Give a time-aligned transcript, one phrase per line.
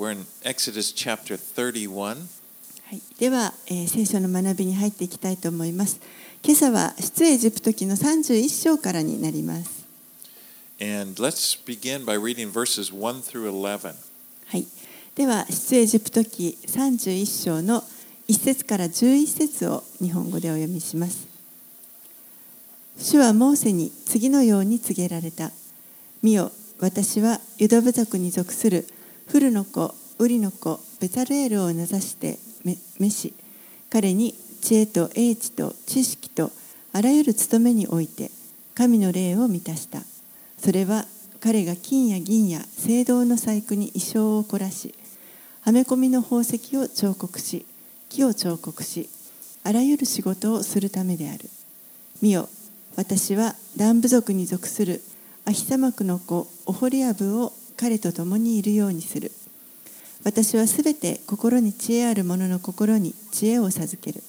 [0.00, 1.88] We're in Exodus chapter 31.
[1.90, 5.98] はい、では、えー聖書の学びに入っていきたいと思います。
[6.44, 9.84] 今朝は出エジプト記の31章からになります。
[10.80, 13.96] And let's begin by reading verses 1 through 11.
[14.46, 14.68] はい、
[15.16, 17.82] では出エジプト記31章の
[18.28, 21.26] 1節から11節を日本語でお読みします。
[22.96, 25.50] 主はモーセに次のように告げられた。
[26.22, 28.86] 見よ、私はユダ部族に属する
[29.28, 32.38] フルの子、ウリの子、ベタルエルを名指して
[32.98, 33.34] 召し、
[33.90, 36.50] 彼に知恵と英知と知識と
[36.94, 38.30] あらゆる務めにおいて
[38.74, 40.00] 神の霊を満たした。
[40.56, 41.04] それは
[41.40, 44.94] 彼が金や銀や青銅の細工に衣装を凝らし、
[45.60, 47.66] はめ込みの宝石を彫刻し、
[48.08, 49.10] 木を彫刻し、
[49.62, 51.50] あらゆる仕事をするためである。
[52.22, 52.48] 見よ、
[52.96, 55.02] 私はダン部族に属する
[55.44, 59.30] アヒサマクの子オホリアブを彼と共にいるようにする。
[60.24, 64.22] 私はすべて心に知恵ある者の心に知恵を授ける。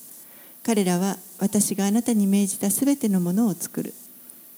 [0.63, 3.93] 彼らは私があなたに命じたすべてのものを作る。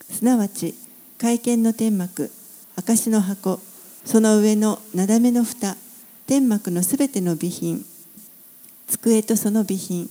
[0.09, 0.75] すなわち、
[1.17, 2.29] 会見の天幕、
[2.75, 3.61] 証の箱、
[4.03, 5.77] その上のなだめの蓋、
[6.27, 7.85] 天幕のすべての備品、
[8.87, 10.09] 机とその備品、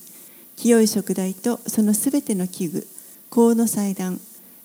[0.56, 2.86] 清い食台とそのすべての器具、
[3.30, 4.18] 香の祭壇、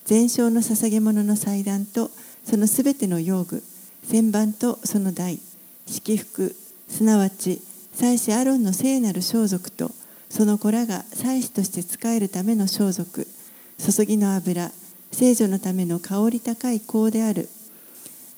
[0.05, 2.11] 全焼の捧げ物の祭壇と
[2.45, 3.61] そのすべての用具、
[4.08, 5.39] 旋盤とその台、
[5.88, 6.56] 式服、
[6.88, 7.59] すなわち
[7.94, 9.89] 祭司アロンの聖なる装束と
[10.30, 13.25] その子らが祭司として仕えるための装束、
[13.80, 14.72] 注ぎの油、
[15.12, 17.50] 聖女のための香り高い香である。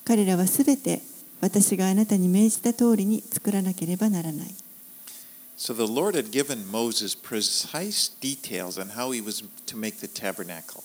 [0.06, 1.02] 彼らはすべて
[1.42, 4.48] 私があなたに命じた通りに作らなければならない。
[5.58, 10.82] So the Lord had given Moses precise details on how he was to make the tabernacle.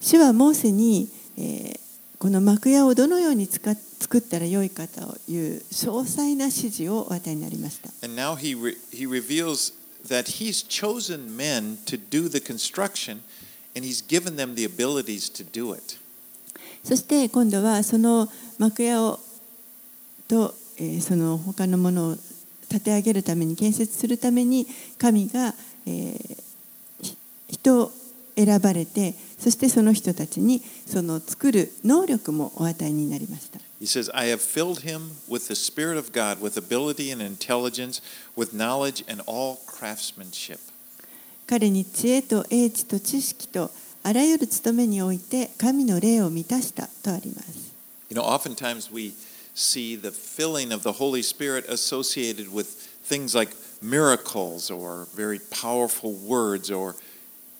[0.00, 1.89] 主はモーセに、えー
[2.20, 7.88] この幕屋をどのように使作ったらよいかという詳細な指示をお与えになりました。
[16.84, 19.18] そして今度はその幕屋を
[20.28, 20.54] と
[21.00, 22.16] その他のものを
[22.68, 24.66] 建て上げるために建設するために
[24.98, 25.54] 神が
[27.48, 27.92] 人を
[28.36, 33.58] 選ばれてそしてその人たちにその作る能力もお与えになりました。
[33.80, 38.02] He says, I have filled him with the Spirit of God, with ability and intelligence,
[38.36, 40.58] with knowledge and all craftsmanship.
[41.46, 43.70] 彼に知恵と英知と知識と
[44.02, 47.74] あらゆる務めにおいて神の霊を満たしたとあります。
[48.10, 49.14] You know, oftentimes we
[49.54, 52.66] see the filling of the Holy Spirit associated with
[53.02, 56.94] things like miracles or very powerful words or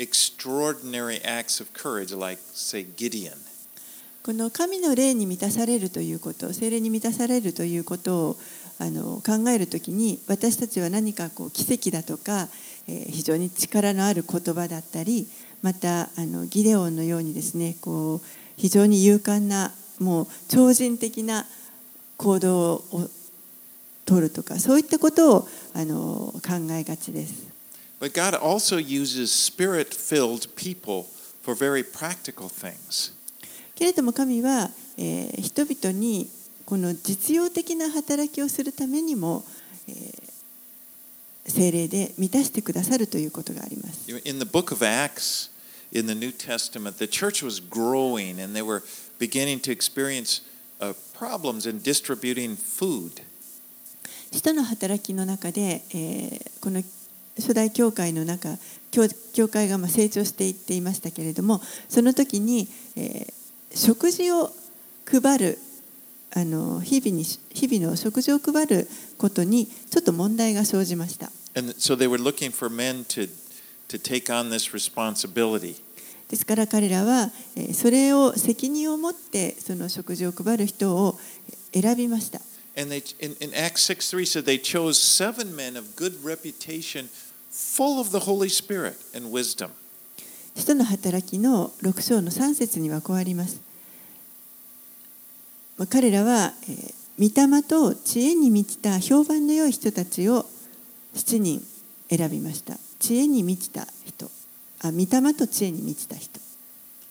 [0.00, 3.36] extraordinary acts of courage, like, say, Gideon.
[4.22, 8.36] この神の霊に満たされるということ精霊に満たされるということを
[8.78, 12.48] あの考えるときに私たちは何かこう奇跡だとか、
[12.86, 15.26] えー非常に力のある言葉だったり
[15.62, 18.20] またあのギデオンのようにですねこう
[18.56, 21.46] 非常に勇敢なもう超人的な
[22.16, 23.10] 行動を
[24.04, 27.49] 取るとかそういったことをあの考えがちです。
[28.00, 31.04] But God also uses spirit filled people
[31.42, 33.12] for very practical things.
[33.74, 36.28] けれども神は、えー人々に
[36.64, 39.44] この実用的な働きをするためにも、
[39.86, 40.30] えー
[41.46, 44.10] 精霊で満たしてくださるということがあります。
[44.24, 45.50] In the book of Acts,
[45.92, 48.82] in the New Testament, the church was growing and they were
[49.18, 50.42] beginning to experience
[50.80, 53.22] uh, problems in distributing food.
[54.32, 56.82] 使徒の働きの中で、えーこの
[57.36, 58.48] 初代教会の中
[58.90, 59.02] 教
[59.32, 63.40] 教会がまあ成長していっていましたけれどもその時に、えー
[63.72, 64.50] 食事を
[65.06, 65.58] 配る
[66.34, 71.30] あの日々に日々の食事を配ることにちょっと問題が生じました。
[71.54, 71.96] So
[73.06, 73.28] to,
[73.88, 75.82] to.
[76.28, 81.18] ですから彼らはえーそれを責任を持ってその食事を配る人を
[81.72, 82.40] 選びました。
[82.76, 87.08] And they, in, in Acts 6 3 said they chose seven men of good reputation,
[87.50, 89.70] full of the Holy Spirit and wisdom.
[90.56, 93.60] 使徒の働きの6章の3節にはこうあります。
[95.78, 100.46] まあ彼らは、えー御霊と知恵に満ちた評判の良い人たちを
[101.14, 101.60] 7人
[102.08, 102.78] 選びました。
[102.98, 104.30] 知恵に満ちた人。
[104.80, 106.40] あ、御霊と知恵に満ちた人。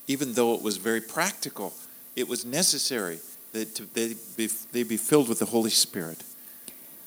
[0.07, 1.73] Even though it was very practical,
[2.15, 3.19] it was necessary
[3.53, 6.25] that to, they, be, they be filled with the Holy Spirit.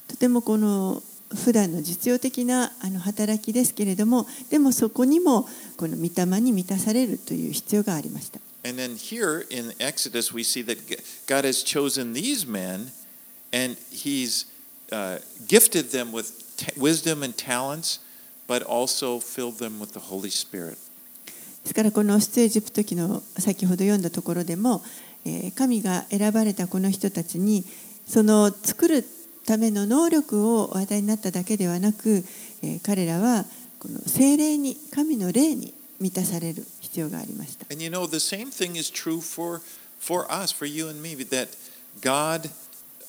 [0.08, 1.02] とてもこの
[1.34, 8.40] 普段の実用的なあの働きですけれども、でもそこにもこの御霊に満たされるという必要がありました。
[8.64, 10.78] And then here in Exodus, we see that
[11.26, 12.92] God has chosen these men
[13.52, 14.46] And He's
[14.90, 16.32] uh, gifted them with
[16.76, 18.00] wisdom and talents,
[18.46, 20.78] but also filled them with the Holy Spirit.
[21.62, 25.11] ですからこの出エジプト記の先ほど読んだところでも、えー
[25.56, 27.64] 神が選ばれたこの人たちに
[28.06, 29.04] その作る
[29.46, 32.24] ための能力をお与えになっただけではなく、
[32.62, 33.44] えー彼らは
[33.78, 37.66] この精霊に神の霊に満たされる必要がありました。
[37.72, 39.60] And you know, the same thing is true for,
[39.98, 41.48] for us, for you and me, that
[42.00, 42.50] God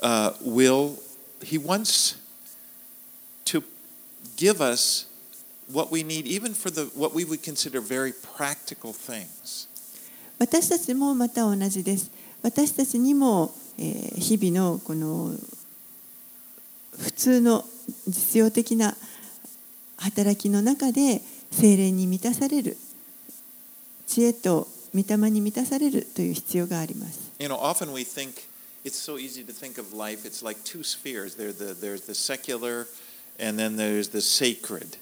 [0.01, 0.95] uh, will,
[1.43, 2.17] He wants
[3.45, 3.63] to
[4.35, 5.07] give us
[5.71, 9.67] what we need, even for the what we would consider very practical things.
[10.39, 12.11] 私たちもまた同じです。
[12.41, 15.31] 私たちにも、えー日々のこの
[16.99, 17.65] 普通の
[18.07, 18.95] 実用的な
[19.97, 21.21] 働きの中で
[21.51, 22.77] 精霊に満たされる
[24.07, 27.31] 知恵と御霊に満たされるという必要があります。
[27.39, 28.43] You know, often we think
[28.83, 30.27] it's so easy to think of life.
[30.27, 31.35] It's like two spheres.
[31.35, 32.87] There's the there's the secular,
[33.39, 34.97] and then there's the sacred.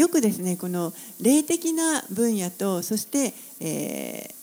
[0.00, 4.38] よくですねこの霊的な分野とそして、えー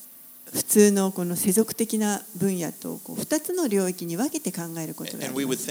[0.53, 5.65] 普通のこの世俗的な分野とこう2つの領域に分けて考えることがあります。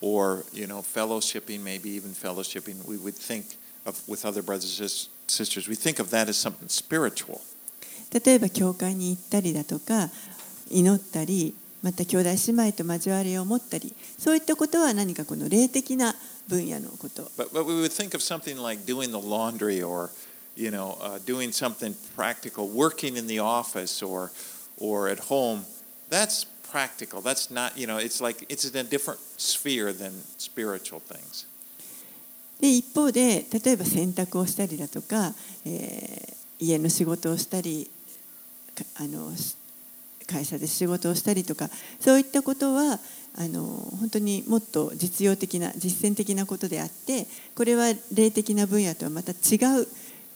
[0.00, 2.84] or uh, you know fellowshipping, maybe even fellowshipping.
[2.86, 3.56] We would think
[3.86, 5.68] of with other brothers and sis- sisters.
[5.68, 7.40] We think of that as something spiritual.
[8.12, 10.10] 例えば教会に行ったりだとか
[10.68, 16.14] 祈ったりまた兄弟姉妹と交わりを持ったりそういったことは何かこの霊的な
[16.48, 17.30] 分野のこと。
[17.36, 20.10] But but we would think of something like doing the laundry or
[20.56, 24.30] you know uh, doing something practical, working in the office or
[24.78, 25.64] or at home.
[26.10, 27.22] That's practical.
[27.22, 27.98] That's not you know.
[27.98, 31.46] It's like it's in a different sphere than spiritual things.
[32.60, 35.32] で一方で例えば洗濯をしたりだとか、
[35.64, 37.90] えー家の仕事をしたり
[38.74, 39.56] かあのし
[40.30, 41.68] 会社で仕事をしたりとか
[41.98, 42.98] そういったことは
[43.36, 43.62] あの
[43.98, 49.86] 本当にもっと実用的な実践的なことであってこれは霊的な分野とはまた違う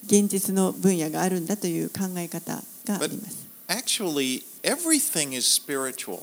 [0.04, 3.44] 現実の分野があるんだという考え方があります。
[3.66, 6.22] Actually, everything is spiritual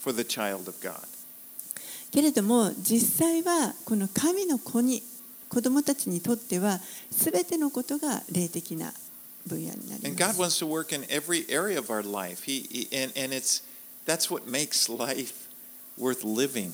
[0.00, 0.96] for the child of God.
[2.10, 5.02] けれども実際はこの神の子に
[5.48, 6.80] 子供たちにとっては
[7.10, 8.92] 全てのことが霊的な
[9.49, 10.39] And ま God す。
[10.39, 12.43] wants to work in every area of our life.
[12.45, 13.63] He, he and, and it's
[14.05, 15.49] that's what makes life
[15.97, 16.71] worth living.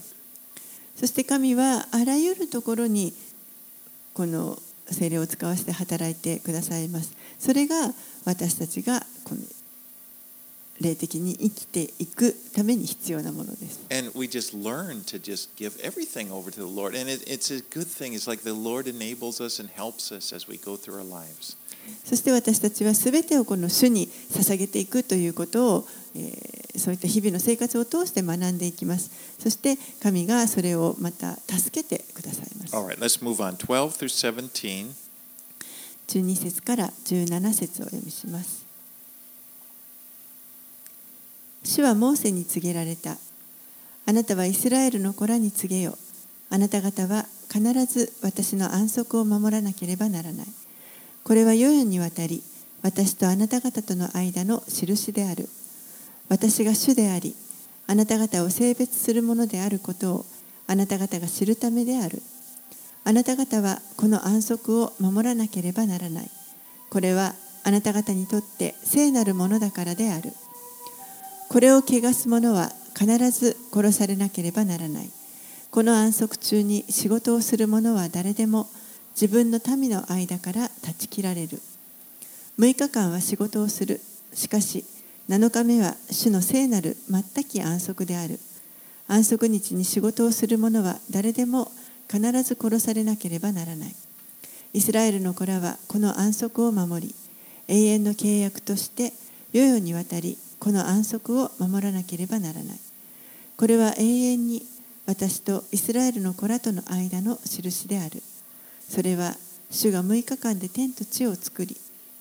[0.96, 3.12] そして神はあらゆるところに
[4.14, 4.58] この
[4.90, 7.12] 精霊を使わせて働いてくださいます。
[7.38, 7.92] それが
[8.24, 9.40] 私たちがこの
[10.80, 13.80] 霊的に生きていくために必要なものです。
[13.90, 16.98] And we just learn to just give everything over to the Lord.
[16.98, 18.14] And it, it's a good thing.
[18.14, 21.56] It's like the Lord enables us and helps us as we go through our lives.
[22.03, 29.11] そして私たちは全てをこの主に捧げていくということを、えーそういった日々の生活を通して学んでいきます。
[29.39, 32.75] そして神がそれをまた助けてくださいます。
[32.75, 33.55] All right, let's move on.
[33.55, 34.91] 12 through 17.
[36.07, 38.65] 12節から17節をお読みします。
[41.63, 43.17] 主はモーセに告げられた。
[44.07, 45.97] あなたはイスラエルの子らに告げよ。
[46.49, 50.45] あなた方は必ず私の安息を守らなければならない。
[51.25, 52.43] これは世々にわたり、
[52.83, 55.49] 私とあなた方との間の印である。
[56.29, 57.35] 私が主であり、
[57.87, 60.25] あなた方を性別するものであることを
[60.67, 62.21] あなた方が知るためである。
[63.05, 66.29] あなた方はこの安息を守らなければならない。
[66.91, 67.33] これは
[67.63, 70.31] あなた方にとって聖なるものだからである。
[71.49, 75.09] これを汚す者は必ず殺されなければならない。
[75.71, 78.69] この安息中に仕事をする者は誰でも
[79.15, 81.61] 自分の民の間から断ち切られる。
[82.59, 84.01] 6日間は仕事をする。
[84.33, 84.83] しかし
[85.29, 88.39] 7日目は主の聖なる全き安息である。
[89.07, 91.71] 安息日に仕事をする者は誰でも
[92.11, 93.95] 必ず殺されなければならない。
[94.73, 97.15] イスラエルの子らはこの安息を守り、
[97.69, 99.13] 永遠の契約として
[99.53, 102.79] 世々にわたりこの安息を守らなければならない。
[103.55, 104.65] これは永遠に
[105.05, 108.21] 私とイスラエルの子らとの間の印である。
[108.89, 109.35] それは
[109.71, 111.77] 主が6日間で天と地を作り、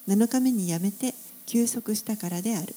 [0.08, 1.14] 7日目にやめて
[1.46, 2.74] 休息したからである。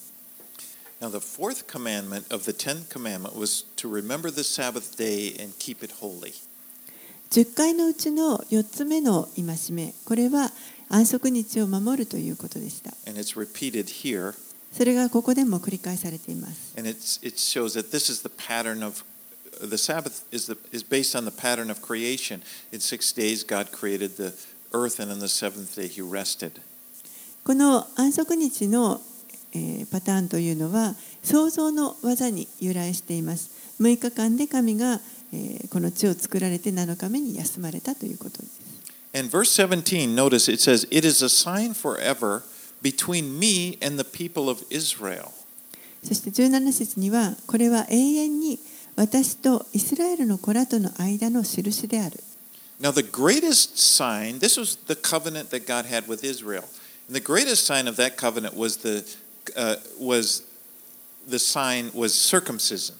[0.99, 5.53] Now, the fourth commandment of the Tenth Commandment was to remember the Sabbath day and
[5.59, 6.33] keep it holy.
[7.29, 10.51] 10回のうちの4つ目の戒め、これは
[10.89, 12.91] 安息日を守るということでした。
[13.07, 14.33] And it's repeated here.
[14.71, 16.73] それがここでも繰り返されています。
[16.77, 19.03] And it's, it shows that this is the pattern of
[19.61, 22.41] the Sabbath is, the, is based on the pattern of creation.
[22.71, 24.33] In six days, God created the
[24.73, 26.61] earth, and on the seventh day, He rested.
[27.43, 29.01] この安息日の、
[29.53, 33.49] ええーパターンというのは創造の技に由来しています
[33.79, 34.99] 6日間で神が、
[35.31, 38.67] えーこの地を作られて7日目に休まれたということです
[39.13, 42.43] And verse 17, notice it says, It is a sign forever
[42.83, 45.31] between me and the people of Israel.
[46.03, 48.59] そして17節にはこれは永遠に
[48.97, 52.19] 私とイスラエルの子らとの間の印である
[52.79, 56.65] Now, the greatest sign, this was the covenant that God had with Israel.
[57.07, 59.03] And the greatest sign of that covenant was the,
[59.55, 60.43] uh, was
[61.27, 62.95] the sign was circumcision.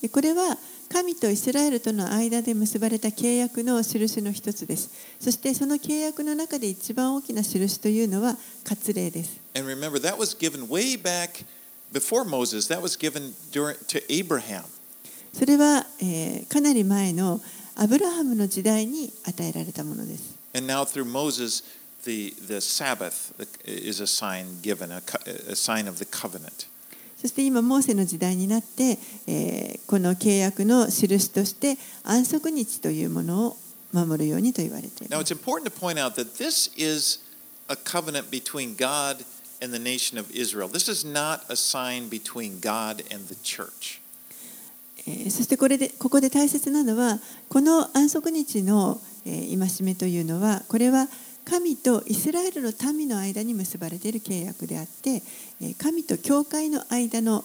[0.00, 0.56] でこれは
[0.88, 11.44] 神とイスラエルとの間で結ばれた契約の印の一つですそしてその契約の中で一番大きな印というのは割礼です And remember, that was given way back
[11.92, 12.68] before Moses.
[12.68, 14.64] That was given during, to Abraham.
[15.38, 17.40] それは、えーかなり前の
[17.74, 20.36] アブラハムの時代に与えられたものです。
[20.54, 21.62] And now through Moses,
[22.04, 23.34] the, the Sabbath
[23.66, 25.02] is a sign given, a,
[25.50, 26.68] a sign of the covenant.
[27.20, 33.56] そして今、モーセの時代になって、えーこの契約の印として安息日というものを
[33.92, 35.34] 守るようにと言われてい Now, ま it's す。
[35.34, 37.20] important to point out that this is
[37.68, 39.24] a covenant between God
[39.62, 40.68] and the nation of Israel.
[40.68, 44.00] This is not a sign between God and the church.
[45.06, 51.08] えーそしてこれでここで大切なのは、この安息日の、えー戒めというのは、これは
[51.44, 55.22] 神とイスラエルの民の間に結ばれている契約であって、
[55.60, 57.44] えー神と教会の間の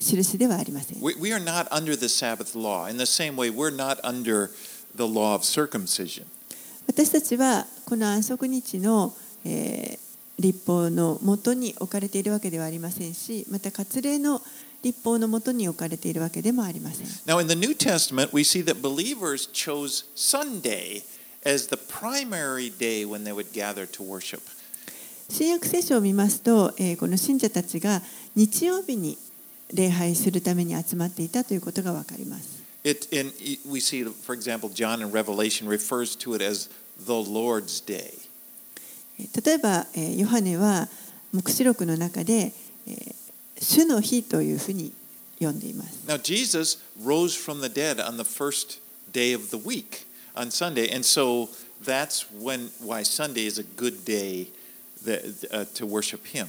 [0.00, 1.00] 印ではありません。
[1.02, 2.88] We, we are not under the Sabbath law.
[2.90, 4.50] In the same way, we're not under
[4.96, 6.24] the law of circumcision.
[6.86, 14.42] 私たちはこの安息日の、えー立法のもとに置かれているわけではありませんしまた割礼の
[14.82, 21.02] 立法のもとに置かれているわけでもありません Now, in the New Testament, we see that believers chose Sunday
[21.44, 24.40] as the primary day when they would gather to worship.
[25.28, 28.02] 新約聖書を見ますと、えーこの信者たちが
[28.34, 29.16] 日曜日に
[29.72, 33.32] 礼拝するために集まっていたということがわかります It, and
[33.70, 38.12] we see, for example, John in Revelation refers to it as the Lord's Day.
[39.18, 40.88] えー例えば、えーヨハネは
[41.32, 42.52] 黙示録の中で、
[42.86, 43.14] えー
[43.62, 44.92] 主の日というふうに
[45.40, 48.80] 呼んでいます Now, Jesus rose from the dead on the first
[49.12, 51.48] day of the week, on Sunday, and so
[51.84, 54.48] that's when why Sunday is a good day
[55.04, 56.48] that, uh, to worship Him.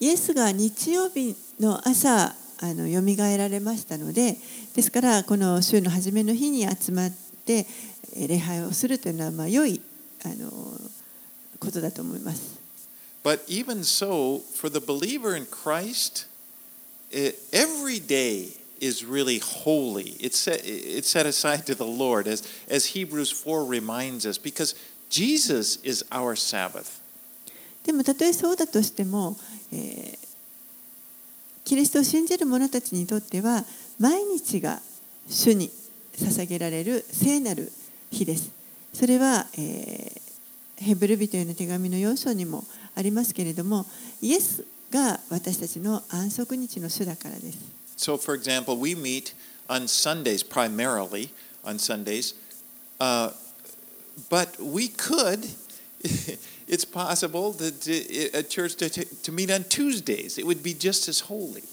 [0.00, 4.36] イエスが日曜日の朝あのよみがえられましたので
[4.74, 7.10] ですからこの週の初めの日に集まっ
[7.44, 7.66] て
[8.14, 9.80] えー礼拝をするというのはまあ良い
[10.24, 10.50] あの
[11.58, 12.58] ことだと思います。
[13.24, 16.27] But even so, for the believer in Christ,
[17.10, 18.48] it, every day
[18.80, 20.16] is really holy.
[20.20, 24.74] It's set, it's set aside to the Lord, as, as Hebrews 4 reminds us, because
[25.08, 27.00] Jesus is our Sabbath.
[27.84, 29.36] でもたとえそうだとしても、
[29.72, 30.28] えー
[31.64, 33.62] キリストを信じる者たちにとっては
[33.98, 34.80] 毎日が
[35.28, 35.70] 主に
[36.16, 37.70] 捧げられる聖なる
[38.10, 38.50] 日です。
[38.94, 40.28] それは、えー
[40.78, 43.84] ヘブル人への手紙の4章にもありますけれども
[44.20, 47.58] イエスが私たちの安息日の主だからです。
[47.96, 49.34] So, for example, we meet
[49.68, 51.30] on Sundays, primarily
[51.64, 52.34] on Sundays,
[53.00, 53.32] uh,
[54.30, 55.46] but we could,
[56.68, 60.38] it's possible that uh, a church to, to meet on Tuesdays.
[60.38, 61.64] It would be just as holy.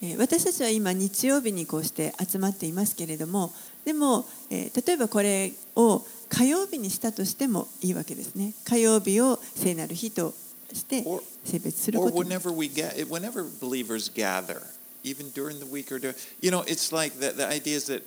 [0.00, 3.52] えー私たちは今日曜日にこうして集まっていますけれども
[3.84, 10.34] でも、えー例えばこれを火曜日にしたとしてもいいわけですね火曜日を聖なる日と
[10.73, 14.61] してor, 性別する or ことに whenever we get, whenever believers gather,
[15.03, 18.03] even during the week or, dur- you know, it's like the, the idea is that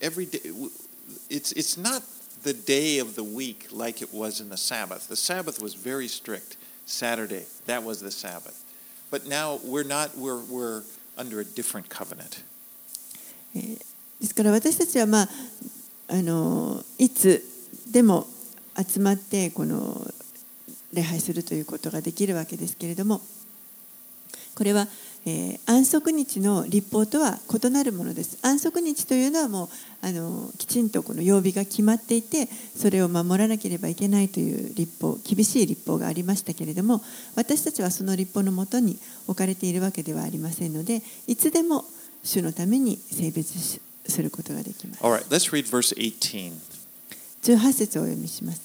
[0.00, 0.40] every day,
[1.28, 2.02] it's, it's not
[2.42, 5.08] the day of the week like it was in the Sabbath.
[5.08, 6.56] The Sabbath was very strict.
[6.86, 8.64] Saturday, that was the Sabbath.
[9.10, 10.82] But now we're not, we're, we're
[11.16, 12.42] under a different covenant.
[13.54, 15.28] えーですから私たちは、まあ、
[16.08, 17.42] あのいつ
[17.90, 18.26] でも
[18.76, 20.06] 集まってこの
[20.95, 23.21] 礼拝するということができるわけですけれども
[24.55, 24.87] これは、
[25.25, 29.69] えー安息日の立法とは異なるものです安息日というのはもう
[30.01, 37.01] あのきちんとこの曜日が決まっていてそれを守らなければいけないという立法厳しい立法がありましたけれども
[37.35, 41.83] 私たちはその立法のもとに置かれているわけではありませんのでいつでも
[42.23, 46.53] 主のために性別しすることができます All right, let's read verse 18.
[47.41, 48.61] 18節をお読みします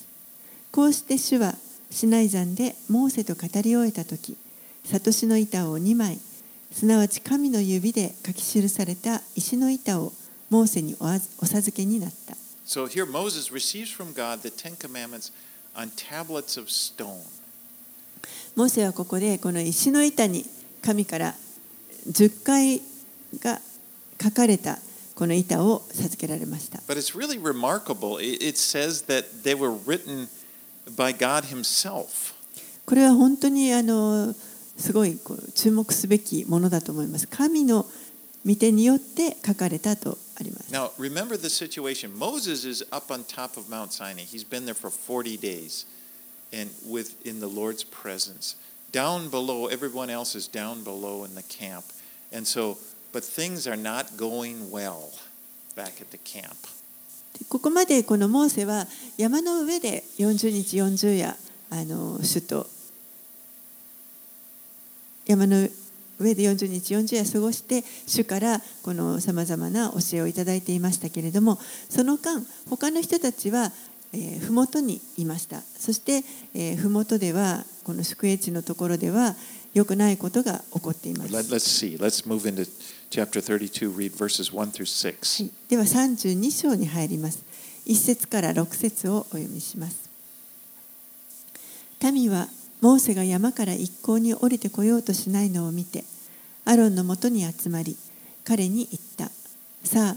[0.71, 1.55] こうして主は
[1.91, 4.37] シナイ山でモーセと語り終えた時
[4.85, 6.19] 悟しの板を2枚
[6.73, 10.13] すなわち神の指で書き記された石の板を
[10.51, 15.33] モーセにお授けになった So here Moses receives from God the Ten Commandments
[15.75, 17.25] on tablets of stone.
[18.55, 20.45] モーセはここでこの石の板に
[20.83, 21.35] 神から
[22.09, 22.81] 10回
[23.41, 23.61] が
[24.23, 24.79] 書かれた
[25.17, 26.79] この板を授けられました。
[26.87, 28.19] But it's really remarkable.
[28.21, 30.29] It says that they were written
[30.96, 32.34] by God Himself.
[32.86, 34.34] これは本当にあの
[34.78, 37.28] すごいこう注目すべきものだと思います。
[37.28, 37.86] 神の
[38.46, 40.72] 御手によって書かれたとあります。
[40.72, 42.16] Now, remember the situation.
[42.16, 44.24] Moses is up on top of Mount Sinai.
[44.24, 45.88] He's been there for 40 days
[46.54, 48.56] and with in the Lord's presence.
[48.92, 51.86] Down below, everyone else is down below in the camp.
[52.32, 52.78] And so,
[53.12, 55.12] but things are not going well
[55.76, 56.58] back at the camp.
[57.49, 61.37] ここまでこのモーセは山の上で40日40夜
[61.71, 62.67] あの首都
[65.27, 65.69] 山の
[66.19, 71.59] 上で40日40夜過ごして主からこのさまざまな教えをいただいていましたけれども
[71.89, 73.73] その間他の人たちは、
[74.13, 75.61] えー、麓にいました。
[75.61, 79.35] そして、え、麓ではこの宿営地のところでは
[79.73, 81.97] 良くないことが起こっています Let, let's see.
[81.99, 82.69] Let's move into
[83.11, 85.45] chapter 32, read verses 1 through 6.
[85.45, 87.45] はい、では32章に入ります。
[87.87, 90.11] 1節から6節をお読みします。
[92.13, 92.49] 民は
[92.81, 96.05] モーセが山から一向に降りてこようとしないのを見て、
[96.65, 97.97] アロンのもとに集まり、
[98.45, 99.31] 彼に言った。
[99.87, 100.17] さあ、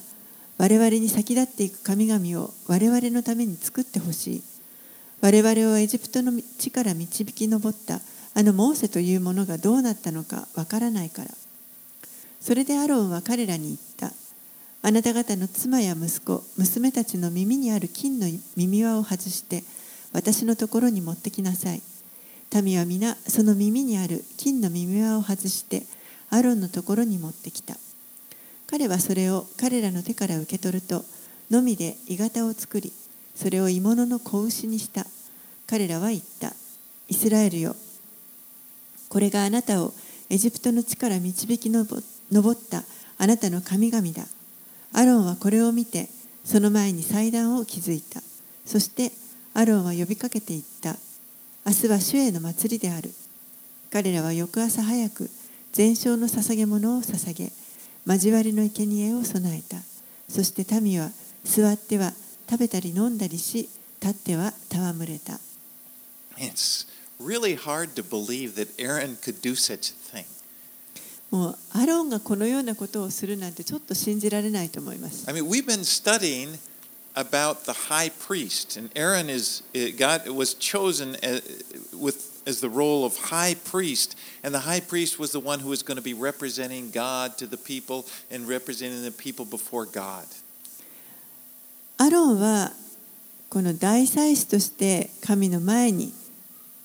[0.57, 4.43] 我々に先立っていく神々を我々のために作ってほしい。
[5.21, 7.99] 我々をエジプトの地から導き上った
[8.35, 11.29] あのモーセというものがどうなったのかわからないから。
[12.39, 14.11] それでアロンは彼らに言った。
[14.85, 19.63] あなた方の妻や息子、娘たちの耳にある金の耳輪を外して、
[20.11, 21.81] 私のところに持ってきなさい。
[22.61, 25.83] 民は皆、その耳にある金の耳輪を外して、
[26.29, 27.77] アロンのところに持ってきた。
[28.67, 31.05] 彼はそれを彼らの手から受け取ると、
[31.49, 32.91] のみで鋳型を作り、
[33.35, 35.05] それを鋳物の子牛にした。
[35.65, 36.53] 彼らは言った。
[37.07, 37.75] イスラエルよ。
[39.13, 39.93] これがあなたを
[40.31, 41.85] エジプトの地から導き上っ
[42.55, 42.83] た
[43.19, 44.25] あなたの神々だ。
[44.91, 46.09] アロンはこれを見て、
[46.43, 48.21] その前に祭壇を築いた。
[48.65, 49.11] そして
[49.53, 50.95] アロンは呼びかけていった。
[51.63, 53.11] 明日は主への祭りである。
[53.91, 55.29] 彼らは翌朝早く、
[55.73, 57.51] 全焼の捧げ物を捧げ、
[58.07, 59.77] 交わりの生贄を備えた。
[60.27, 61.11] そして民は
[61.43, 62.13] 座っては
[62.49, 63.69] 食べたり飲んだりし、
[64.01, 65.39] 立っては戯れた。
[67.18, 70.24] It's really hard to believe that Aaron could do such a thing.
[71.30, 75.28] もうアロンがこのようなことをするなんてちょっと信じられないと思います。
[75.30, 76.58] I mean, we've been studying
[77.14, 79.62] about the high priest, and Aaron is
[79.98, 81.42] God was chosen as,
[81.92, 85.68] with as the role of high priest, and the high priest was the one who
[85.68, 90.26] was going to be representing God to the people and representing the people before God.
[91.98, 92.72] アロンは
[93.50, 96.14] この大祭司として神の前に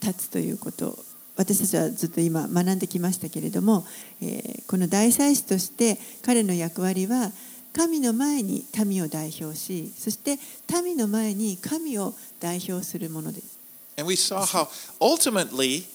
[0.02, 0.98] 立つということを
[1.36, 3.86] 私たちはずっと今学んできましたけれども、
[4.20, 7.32] えーこの大祭司として彼の役割は
[7.72, 10.36] 神の前に民を代表しそして
[10.84, 13.58] 民の前に神を代表するものです。
[13.96, 14.68] And we saw how
[15.00, 15.86] ultimately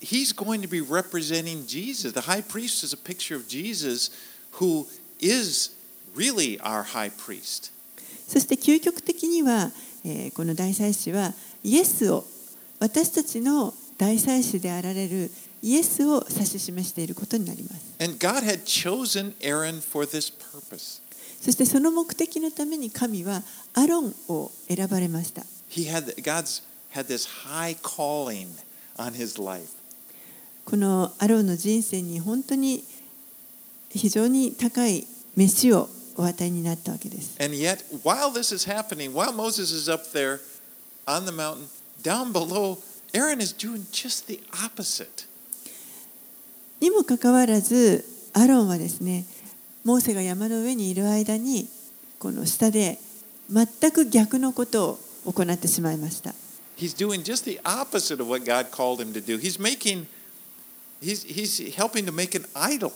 [0.00, 2.12] he's going to be representing Jesus.
[2.12, 4.10] The high priest is a picture of Jesus,
[4.58, 4.86] who
[5.20, 5.76] is
[6.16, 7.70] really our high priest.
[8.26, 9.70] そして究極的には、
[10.04, 12.24] えーこの大祭司はイエスを
[12.80, 15.30] 私たちの大祭司であられる
[15.62, 17.94] イエスを指し示していることになります。
[21.42, 23.42] そしてその目的のために神は
[23.74, 25.42] アロンを選ばれました。
[30.64, 32.84] このアロンの人生に本当に
[33.90, 37.36] 非常に高い飯をお与えになったわけです。
[37.42, 37.84] And this
[38.32, 40.40] this is happening, while Moses is up there
[41.06, 41.66] on the mountain,
[42.02, 42.78] down below,
[43.14, 45.26] Aaron is doing just the opposite.
[46.80, 49.26] にもかかわらずアロンはですね
[49.84, 51.68] モーセが山の上にいる間に
[52.18, 52.98] この下で
[53.50, 56.34] 全く逆のことを行ってしまいました。
[56.76, 59.38] He's doing just the opposite of what God called him to do.
[59.38, 60.06] He's making
[61.02, 62.92] he's he's helping to make an idol.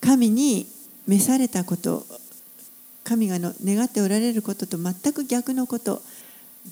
[0.00, 0.66] 神に
[1.06, 2.04] 召されたこと
[3.04, 6.02] 神がの願っておられることと全く逆のこと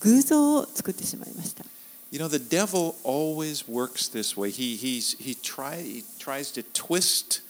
[0.00, 1.64] 偶像を作ってしまいました
[2.10, 4.50] You know, the devil always works this way.
[4.50, 7.40] He he's he try he tries to twist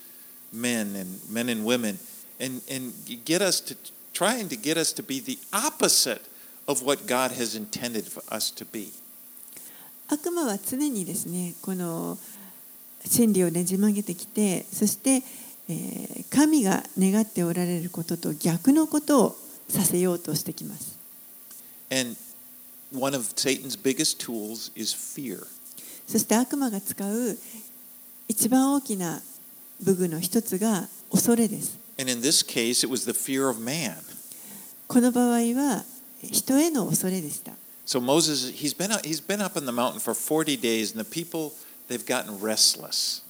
[0.53, 1.99] men and men and women
[2.39, 2.93] and and
[3.25, 3.75] get us to
[4.13, 6.23] trying to get us to be the opposite
[6.69, 8.93] of what God has intended for us to be.
[10.09, 12.17] 悪魔は常にですねこの
[13.05, 15.23] 真理をねじ曲げてきてそして、
[15.69, 19.37] えー神が願っておられることと逆のことを
[19.69, 20.99] させようとしてきます
[21.91, 22.17] And
[22.93, 25.47] one of Satan's biggest tools is fear.
[26.07, 27.39] そして悪魔が使う
[28.29, 29.23] 一番大きな
[29.83, 31.79] 武具の一つが恐れです。
[31.99, 33.97] And in this case, it was the fear of man.
[34.89, 35.85] この場合は
[36.23, 37.53] 人への恐れでした。
[37.87, 41.53] So Moses, he's been, he's been up in the mountain for 40 days, and the people,
[41.89, 43.23] they've gotten restless.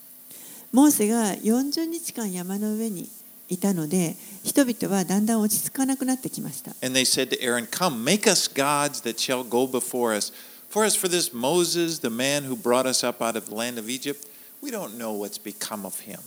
[0.72, 3.08] モーセが40日間山の上に
[3.48, 6.70] いたので人々はだんだん落ち着かなくなってきました。
[6.84, 10.32] And they said to Aaron, Come, make us gods that shall go before us.
[10.70, 13.78] For as for this Moses, the man who brought us up out of the land
[13.78, 14.26] of Egypt,
[14.62, 16.18] we don't know what's become of him.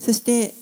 [0.00, 0.54] そして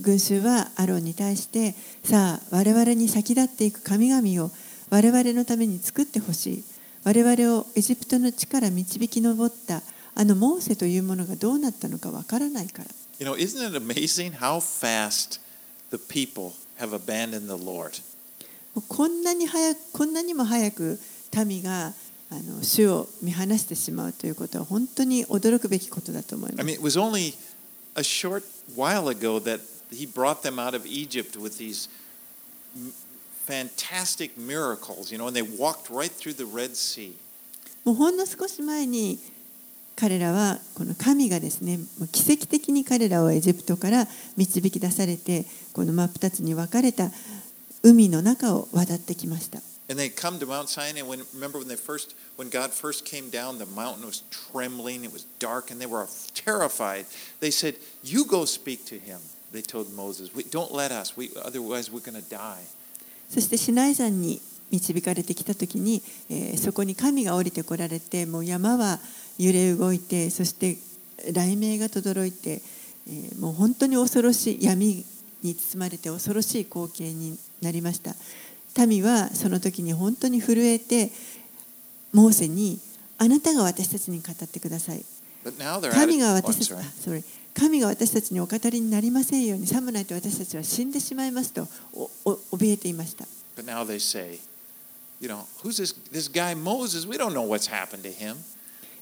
[0.00, 4.50] 群衆はアロンに対してさあ我々に先立っていく神々を
[4.90, 6.64] 我々のために作ってほしい
[7.04, 9.82] 我々をエジプトの地から導き上った
[10.14, 12.88] あのモーセというものがどうなったのかわからないから
[13.18, 15.40] You know, isn't it amazing how fast
[15.96, 18.00] the people have abandoned the Lord?
[18.88, 20.98] こんなに早くこんなにも早く
[21.46, 21.94] 民が
[22.30, 27.34] あの主を見放してしまうということは本当に驚くべきことだと思いま I す mean, it was only
[27.94, 31.88] a short while ago that he brought them out of Egypt with these
[33.46, 37.14] fantastic miracles, you know, and they walked right through the Red Sea.
[37.84, 39.18] もうほんの少し前に
[39.96, 41.78] 彼らはこの神がですね
[42.12, 44.06] 奇跡的に彼らをエジプトから
[44.36, 47.10] 導き出されてこの真っ二つに分かれた
[47.82, 51.02] 海の中を渡ってきました And they come to Mount Sinai.
[51.02, 55.04] When remember when they first, when God first came down, the mountain was trembling.
[55.04, 57.06] It was dark, and they were terrified.
[57.38, 59.20] They said, "You go speak to him."
[59.52, 61.16] They told Moses, we, "Don't let us.
[61.16, 62.64] We otherwise we're going to die."
[63.30, 64.40] そしてシナイ山に
[64.72, 68.98] 導かれてきた時に、えーそこに神が降りてこられてもう山は
[69.38, 70.76] 揺れ動いてそして
[71.24, 72.62] 雷鳴が轟いて、
[73.08, 75.04] えーもう本当に恐ろしい闇
[75.42, 78.14] に包まれて恐ろしい光景になりました
[78.86, 81.10] 民はその時に本当に震えて
[82.12, 82.80] モーセに
[83.18, 85.04] あなたが私たちに語ってください
[85.92, 87.22] 神.が Oh, 私たち sorry
[87.54, 93.24] 神が私たちにお語りになりませんようにさもないと私たちは死んでしまいますとおお怯えていました
[93.56, 94.40] But now they say,
[95.20, 97.06] you know, who's this this guy Moses?
[97.06, 98.36] We don't know what's happened to him.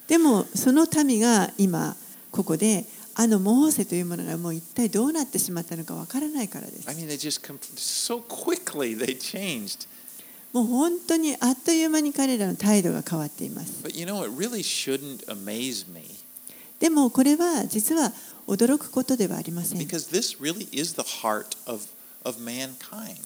[0.08, 1.96] でもその民が今
[2.30, 7.40] ここであのモーセというものがもう一体どうなってしまったのかわからないからです I mean, they just
[7.76, 9.86] so quickly they changed.
[10.52, 16.02] もう本当にあっという間に彼らの態度が変わっています But you know, it really shouldn't amaze me
[16.80, 18.12] でもこれは実は
[18.46, 21.82] 驚くことではありません because this really is the heart of
[22.24, 23.16] of mankind.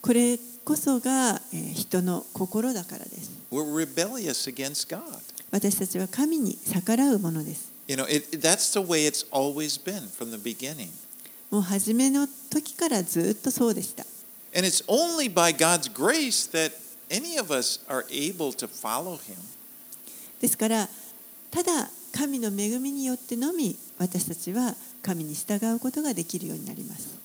[0.00, 5.02] これこそがえー人の心だからです We're rebellious against God.
[5.54, 7.70] 私たちは神に逆らうものです。
[11.48, 14.04] もう初めの時からずっとそうでした。
[20.40, 20.88] ですから、
[21.52, 27.16] ただ神の恵みによってのみ私たちは神に従うことができるようになります。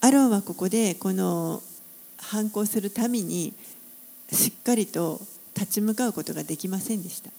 [0.00, 1.62] アロンはここでこの
[2.18, 3.54] 反抗するために
[4.30, 5.20] しっかりと
[5.54, 7.30] 立ち向かうことができませんでした。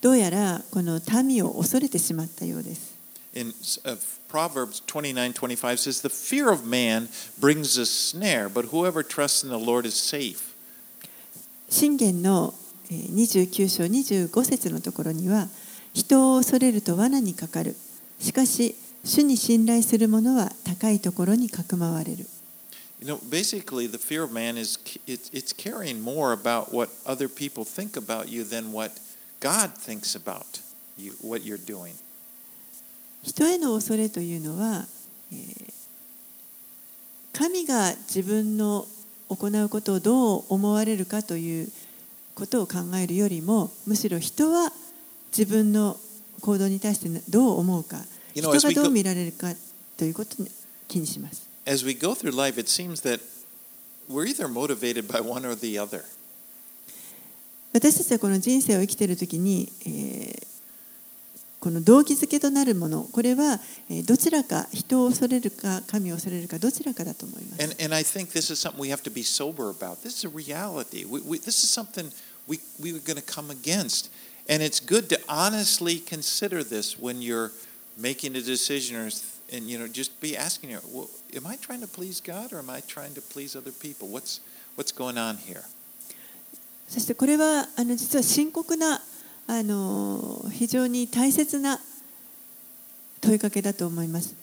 [0.00, 2.96] どうやらこの民を恐れてしまったようです。
[11.68, 12.54] 信玄の
[12.90, 15.48] 29章25節のところには
[15.92, 17.76] 人を恐れると罠にかかる
[18.18, 22.26] しかし、主に信頼するものは高いところにかくまわれる。
[33.22, 34.86] 人への恐れというのは、
[37.32, 38.86] 神が自分の
[39.28, 41.68] 行うことをどう思われるかという
[42.34, 44.72] ことを考えるよりもむしろ人は
[45.36, 45.98] 自分の
[46.40, 47.98] 行動に対してどう思うか
[48.34, 49.48] 人がどう見られるか
[49.96, 50.50] ということに
[50.86, 53.20] 気にします As we go through life, it seems that
[54.08, 56.02] we're either motivated by one or the other.
[57.74, 60.48] 私たちはこの人生を生きている時に、えー
[61.60, 63.58] この動機づけとなるものこれは
[63.90, 70.02] えーどちらか人を恐れるか神を恐れるかどちらかだと思います And, and I think this is something we have to be sober about.
[70.02, 71.04] This is a reality.
[71.04, 72.12] We, we, this is something
[72.46, 74.08] we, we are going to come against.
[74.48, 77.52] And it's good to honestly consider this when you're
[77.98, 79.10] making a decision or,
[79.52, 82.58] and, you know, just be asking you, well, am I trying to please God or
[82.58, 84.08] am I trying to please other people?
[84.08, 84.40] What's,
[84.76, 85.64] what's going on here?
[86.88, 89.02] そしてこれはあの実は深刻な
[89.46, 91.78] あの非常に大切な
[93.20, 94.34] 問いかけだと思います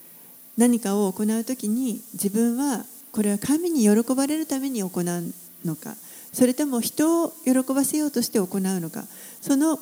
[0.56, 5.34] 何かを行うときに自分はこれは神に喜ばれるために行う
[5.65, 5.95] のか
[6.34, 9.06] それとも人を喜ばせようとして行うのか
[9.39, 9.80] その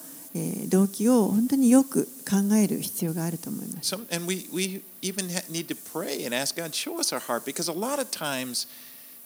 [0.70, 3.96] 動機を本当によく考える必要があると思います。
[4.12, 7.74] And we, we even need to pray and ask God, show us our heart, because a
[7.74, 8.68] lot of times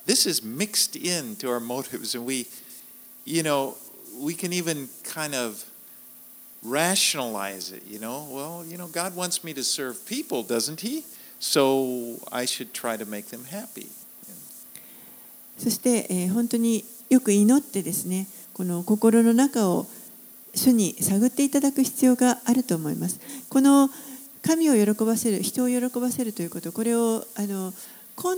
[0.05, 2.47] this is mixed into our motives, and we,
[3.25, 3.75] you know,
[4.21, 5.63] we can even kind of
[6.61, 11.05] rationalize it, you know, well, you know, God wants me to serve people, doesn't He?
[11.39, 13.87] So I should try to make them happy.
[15.57, 19.87] そして、えー本当によく祈ってですねこの心の中を
[20.53, 23.19] 主に探っていただく必要があると思います。
[23.49, 23.89] この
[24.41, 27.73] 神を喜ばせる人を喜ばせるということこれをあの
[28.15, 28.37] 混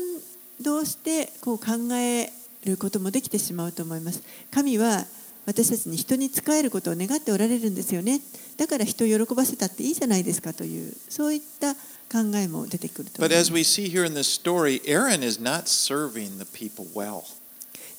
[0.61, 2.31] 同してこう考え
[2.65, 4.21] ることもできてしまうと思います。
[4.51, 5.05] 神は
[5.45, 8.19] 私たちに人に仕えることを願っておられるんですよね。
[8.57, 11.75] だから人を喜ばせたっていいじゃないですかというそういった
[12.11, 13.53] 考えも出てくると思 But いま as す。
[13.53, 17.23] we see here in this story, Aaron is not serving the people well.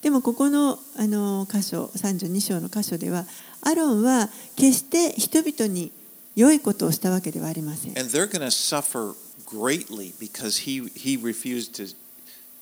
[0.03, 3.27] でもここのあの箇所32章の箇所では
[3.63, 5.93] アロンは決して人々に
[6.35, 7.99] 良いことをしたわけではありません。
[7.99, 9.15] And they're going to suffer
[9.47, 11.95] greatly because he, he refused to,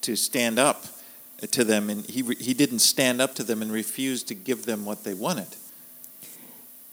[0.01, 0.85] to stand up
[1.51, 4.83] to them and he, he didn't stand up to them and refused to give them
[4.85, 5.47] what they wanted.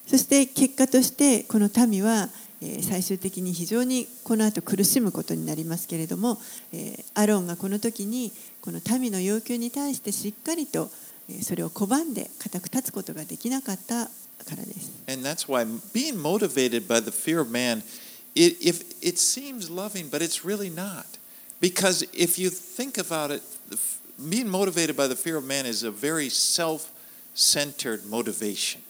[0.07, 6.39] そして結果としてこの民はえー最終的に非常にこの後苦しむことになりますけれども
[6.73, 10.91] えーアロンがこの時にこの民の要求に対してしっかりと
[11.29, 14.07] えーそれを拒んで固く立つことができなかった
[14.45, 14.91] からです。
[15.09, 17.83] And that's why being motivated by the fear of man,
[18.35, 21.05] it, if it seems loving, but it's really not.
[21.61, 23.43] Because if you think about it,
[24.29, 26.91] being motivated by the fear of man is a very self
[27.35, 28.81] centered motivation.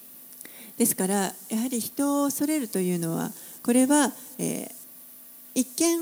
[0.76, 1.14] ですから
[1.48, 3.32] やはり人を恐れるというのは
[3.66, 4.76] これは、えー
[5.58, 5.98] 一見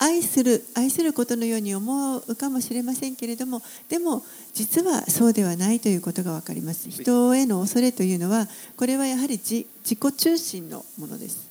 [0.00, 11.48] 愛する愛することのように思うかもしれませんけれどもでも実はそうではないということが分かります人への恐れというのはこれはやはり自自己中心のものです?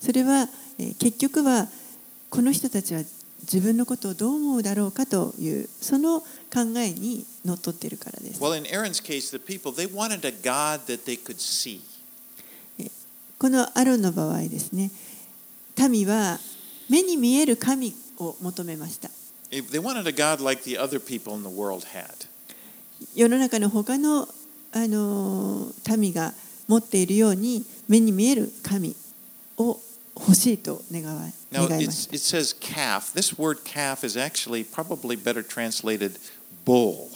[0.00, 1.66] それは、えー結局は
[2.30, 3.02] この人たちは
[3.42, 6.26] 自分のことをどう思うだろうかというその考
[6.76, 11.80] えにのっとっているからです Well, in Aaron's case, the people, they wanted a God that they could see.
[13.40, 14.90] このアロンの場合ですね
[15.88, 16.38] 民は
[16.90, 19.08] 目に見える神を求めました.
[23.14, 24.28] 世の中の他の
[24.72, 26.32] あの民が
[26.68, 28.94] 持っているように目に見える神
[29.56, 29.80] を
[30.14, 33.12] 欲しいと願わ Now, 願いま it's, した it says calf.
[33.14, 36.12] This word calf is actually probably better translated
[36.64, 37.08] bull,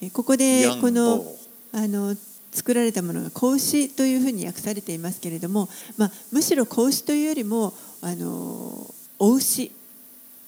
[0.00, 1.24] えここでこの.
[1.72, 2.16] あの
[2.52, 9.72] 作られたものが子牛というふうに訳されていますけれども、まあ、むしろ子牛というよりもあのお牛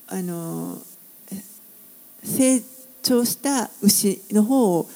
[0.08, 0.78] あの
[2.24, 2.60] 成
[3.02, 4.88] 長した牛の方を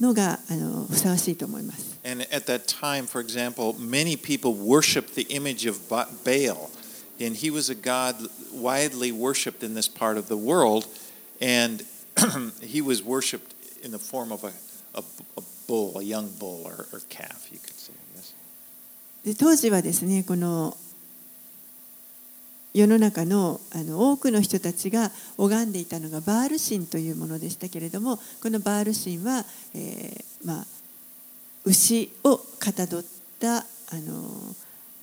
[0.00, 1.98] のがあのふさわしいと思います。
[2.04, 6.70] And at that time, for example, many people worshiped the image of Ba- Baal.
[7.20, 8.16] And he was a god
[8.52, 10.86] widely worshipped in this part of the world.
[11.40, 11.84] And
[12.60, 14.52] he was worshipped in the form of a,
[14.94, 15.02] a,
[15.38, 17.92] a bull, a young bull or, or calf, you could say.
[18.16, 18.34] Yes.
[19.24, 20.76] で当時はですねこの
[22.74, 30.66] 世の中のあの多くの人たちが拝んでいたのがバール神というものでしたけれどもこのバール神は、えーまあ、
[31.64, 33.04] 牛をかたどっ
[33.38, 33.62] たあ
[34.04, 34.54] の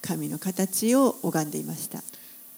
[0.01, 1.99] 神の形を拝んでいました。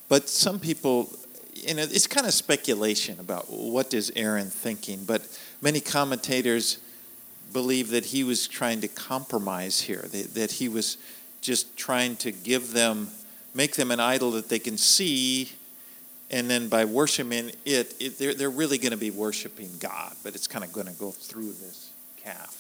[0.10, 1.08] But some people,
[1.54, 5.06] you know, it's kind of speculation about what is Aaron thinking.
[5.06, 5.22] But
[5.62, 6.80] many commentators
[7.54, 10.98] believe that he was trying to compromise here, that, that he was
[11.42, 13.10] just trying to give them,
[13.54, 15.52] make them an idol that they can see,
[16.32, 20.36] and then by worshiping it, it they're, they're really going to be worshiping God, but
[20.36, 21.92] it's kind of going to go through this
[22.24, 22.60] calf.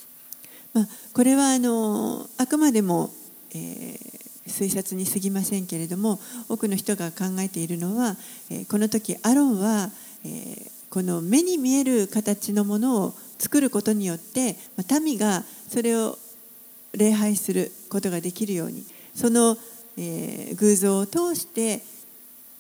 [1.13, 3.11] これはあのあくまでも、
[3.53, 8.17] えー推察に過ぎませんけれども多くの人が考えているのは、
[8.51, 9.89] えーこの時アロンは、
[10.25, 16.17] えーこの目に見える形のものを作ることによってまあ民がそれを
[16.93, 19.57] 礼拝することができるようにその、
[19.97, 21.81] えー偶像を通して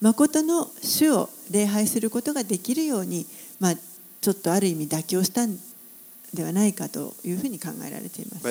[0.01, 3.25] 誠の主を礼拝することができるように、
[3.61, 5.57] まあ、ちょっとある意味妥協したん
[6.33, 8.43] ではないかというふうに考えられています。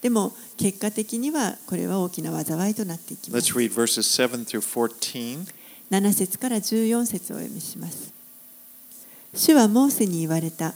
[0.00, 3.52] でも結果的にはこれは大きな災いとなっていきます。
[3.52, 5.46] read verses 7 through 14.
[5.90, 8.19] 7節から14節をお読みします。
[9.32, 10.74] 主はモーセに言われた。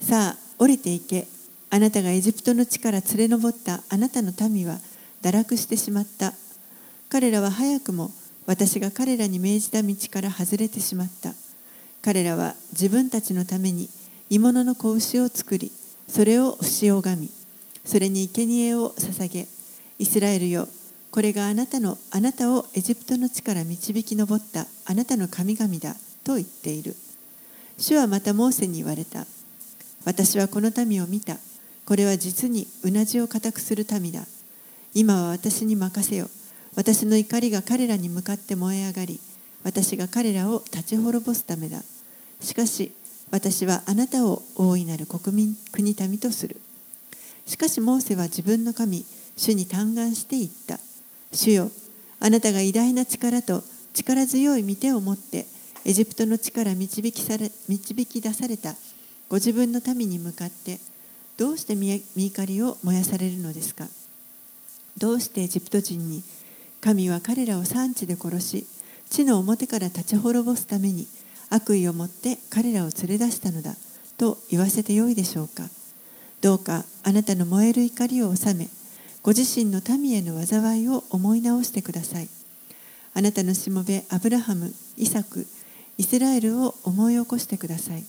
[0.00, 1.28] さあ、降りていけ。
[1.70, 3.82] あなたがエジプトの地から連れ上った。
[3.88, 4.78] あなたの民は
[5.22, 6.34] 堕落してしまった。
[7.08, 8.10] 彼らは早くも
[8.46, 11.34] 私が彼らに命じた道から外れてしまった。
[12.02, 13.88] 彼らは自分たちのために
[14.28, 15.70] 鋳物の子牛を作り
[16.08, 17.30] それを牛を拝み
[17.84, 19.46] それに生贄を捧げ。
[19.98, 20.66] イスラエルよ
[21.12, 24.66] これがあなたのあなたをエジプトの地から導き上った。
[24.84, 25.94] あなたの神々だ
[26.24, 26.96] と言っている。
[27.82, 29.26] 主はまたモーセに言われた。
[30.04, 31.38] 私はこの民を見た。
[31.84, 34.24] これは実にうなじを固くする民だ。
[34.94, 36.28] 今は私に任せよ。
[36.76, 39.20] 私の怒りが彼らに向かって燃え上がり
[39.64, 41.82] 私が彼らを立ち滅ぼすためだ。
[42.40, 42.92] しかし
[43.32, 46.60] 私はあなたを大いなる国民国民とする。
[47.46, 49.04] しかしモーセは自分の神
[49.36, 50.78] 主に嘆願して言った。
[51.32, 51.72] 主よ
[52.20, 55.46] あなたが偉大な力と力強い御手を持って
[55.84, 58.74] エジプトの地から導きされ導き出された。
[59.28, 60.78] ご自分の民に向かって
[61.38, 63.88] どうして見怒りを燃やされるのですか？
[64.98, 66.22] どうしてエジプト人に
[66.82, 68.66] 神は彼らを産地で殺し
[69.08, 71.06] 地の表から立ち滅ぼすために
[71.48, 73.74] 悪意を持って彼らを連れ出したのだ
[74.18, 75.64] と言わせてよいでしょうか？
[76.42, 78.68] どうかあなたの燃える怒りを収め
[79.22, 82.28] ご自身の民への災いを思い直してください。
[83.14, 85.46] あなたのしもべアブラハムイサク
[85.98, 88.04] イスラエルを思い起こしてください。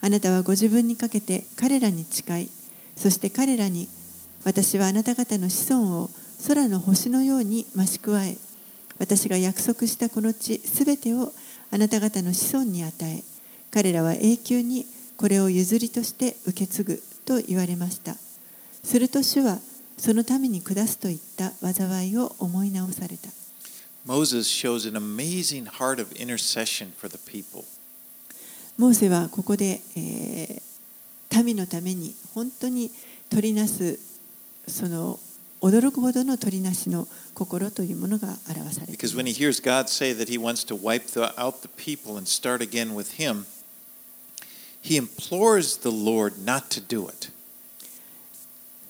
[0.00, 2.48] あなたはご自分にかけて彼らに誓い
[2.96, 3.88] そして彼らに
[4.44, 6.10] 私はあなた方の子孫を
[6.46, 8.36] 空の星のように増し加え
[9.00, 11.32] 私が約束したこの地すべてを
[11.72, 13.22] あなた方の子孫に与え
[13.70, 18.14] 彼らは永久にこれを譲りとして受け継ぐと言われました。
[18.84, 19.58] すると主は
[19.98, 23.28] そのために下すといった災いを思い直された。
[28.78, 32.90] モーセはここで、えー、民のために本当に
[33.28, 33.98] 取りなす
[34.66, 35.20] その
[35.60, 38.86] 驚くほどの取りなしの心というものが表されています。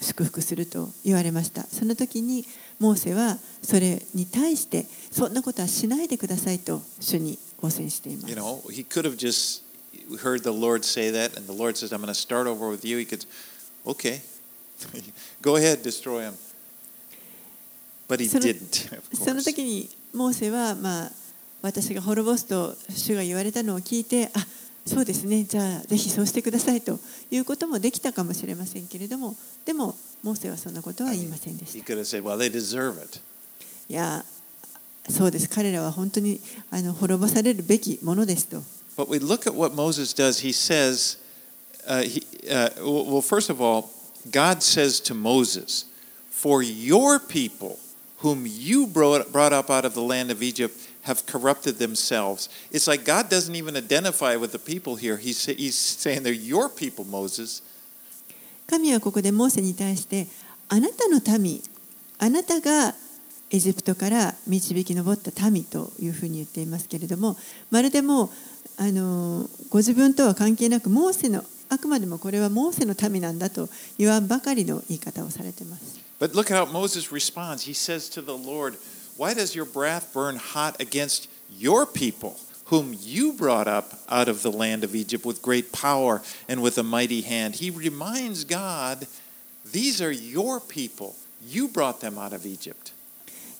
[0.00, 1.62] 祝福すると言われました。
[1.64, 2.44] その時に
[2.78, 8.26] モーセはそれに対してそんなことはしないでくださいと主に応戦しています。
[19.14, 21.23] その時にモーセは、まあ
[21.64, 24.46] 私が滅ぼすと主が言われたのを聞いてあ
[24.84, 26.98] そうですねじゃあぜひそうしてくださいと
[27.30, 33.20] いうこともできたかもしれませんけれどもでもモーセはそんなことは言いませんでした said, well.
[33.88, 34.22] いや
[35.08, 36.38] そうです彼らは本当に
[36.70, 38.58] あの滅ぼされるべきものですと
[38.98, 40.46] But we look at what Moses does.
[40.46, 41.16] He says,
[41.88, 43.90] uh, he, uh, well, first of all,
[44.30, 45.86] God says to Moses,
[46.30, 47.80] For your people,
[48.18, 52.48] whom you brought, brought up out of the land of Egypt, have corrupted themselves.
[52.70, 55.16] It's like God doesn't even identify with the people here.
[55.16, 57.62] He's, he's saying they're your people, Moses.
[58.66, 60.26] 神はここでモーセに対して
[60.70, 61.62] あなたの民
[62.18, 62.94] あなたが
[63.50, 67.36] エジプトから導き上った民というふうに言っていますけれども
[67.70, 68.30] まるでもう
[68.78, 76.00] あのご自分とは関係なくモーセのあくまでもこれはモーセの民なんだと言わんばかりの言い方をされています。
[76.18, 77.66] But look how Moses responds.
[77.66, 78.78] He says to the Lord,
[79.16, 84.42] Why does your wrath burn hot against your people, whom you brought up out of
[84.42, 87.56] the land of Egypt with great power and with a mighty hand?
[87.56, 89.06] He reminds God,
[89.70, 91.14] These are your people.
[91.46, 92.92] You brought them out of Egypt.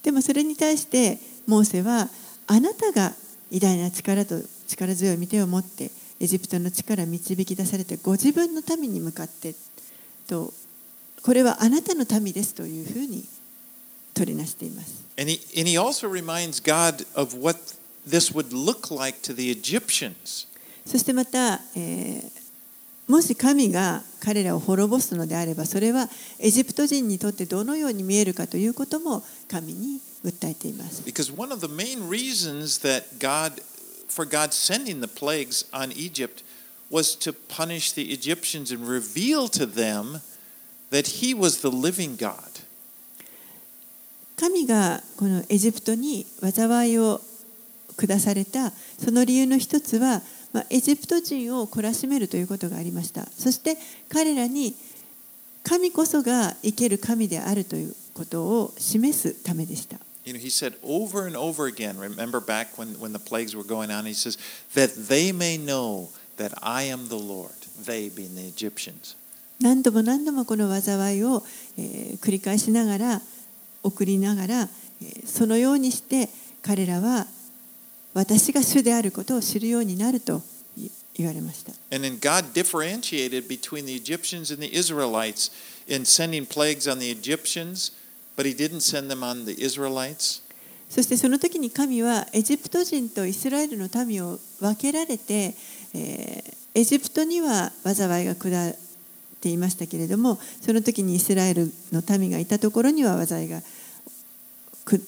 [0.03, 2.11] でもそれに対してモーセは
[2.47, 3.15] あなたが
[3.51, 5.91] 偉大な力と力強い御手を持って
[6.21, 9.55] エジプトの地から導き出されてご自分の民に向かって
[10.29, 10.53] と
[11.23, 13.25] これはあなたの民ですというふうに
[14.15, 15.05] 取りなしています。
[15.19, 17.59] And he, and he also reminds God of what
[18.09, 20.49] this would look like to the Egyptians.
[20.87, 22.45] そしてまた、えー
[23.07, 26.09] もし神が彼らを滅ぼすのであればそれは
[26.39, 31.03] エジプト人にとってどのように見えるかということも神に訴えています。
[31.03, 33.63] Because one of the main reasons that God,
[34.09, 36.43] for God sending the plagues on Egypt,
[36.91, 40.23] was to punish the Egyptians and reveal to them
[40.91, 42.64] that He was the living God.
[44.37, 47.21] 神がこのエジプトに災いを
[47.97, 50.21] 下されたその理由の一つは、
[50.53, 53.77] まあ、エジプト人を懲らしめるということがありましたそして
[54.09, 54.75] 彼らに
[55.63, 63.63] 神こそが生ける神であるということを示すためでした You know, he said over and over again, remember back when, when the plagues were
[63.63, 64.39] going on, he says,
[64.73, 66.09] that they may know
[66.39, 67.53] that I am the Lord,
[67.85, 69.17] they being the Egyptians.
[69.61, 71.43] 何度も何度もこの災いを、
[71.77, 73.21] えー繰り返しながら
[73.85, 74.61] 送りながら、
[75.01, 76.29] えーそのようにして
[76.63, 77.27] 彼らは
[78.15, 80.43] 私が主であることを知るようになると
[80.77, 81.73] い言われました。
[81.95, 85.53] And then God differentiated between the Egyptians and the Israelites
[85.87, 87.93] in sending plagues on the Egyptians,
[88.37, 90.43] but he didn't send them on the Israelites.
[90.89, 95.55] そしてその時に神はエジプト人とイスラエルの民を分けられて、
[95.95, 98.75] えーエジプトには災いが下
[99.45, 103.61] っていましたけれどもその時にイスラエルの民がいたところには災いが
[104.87, 104.99] く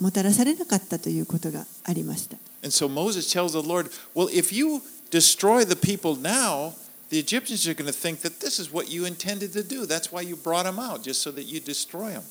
[0.00, 2.36] もたらされなかったということがありました。
[2.64, 6.74] And so Moses tells the Lord, Well, if you destroy the people now,
[7.10, 9.86] the Egyptians are going to think that this is what you intended to do.
[9.86, 12.24] That's why you brought them out, just so that you destroy them.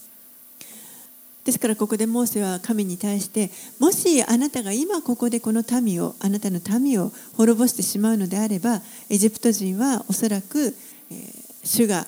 [1.46, 10.76] ですからここでモーセは神に対してもしあなたが今ここでこの民をあなたの民を滅ぼしてしまうのであればエジプト人はおそらく、
[11.12, 12.06] えー主が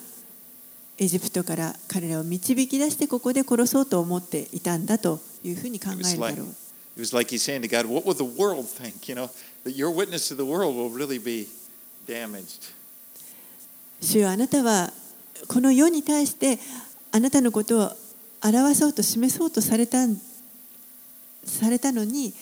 [1.00, 6.48] エジプトから彼らを導き出してここで殺そうと思っていたんだというふうに考えるだ like, ろう。
[6.48, 9.10] it was like he's saying to God, What will the world think?
[9.10, 9.30] You know,
[9.64, 11.48] that your witness to the world will really be
[12.08, 12.72] damaged?
[14.00, 14.92] 主よあなたは
[15.48, 16.60] この世に対して
[17.12, 17.92] あなたのことを
[18.42, 20.18] 表そうと示そうとされたん
[21.44, 22.34] されたのに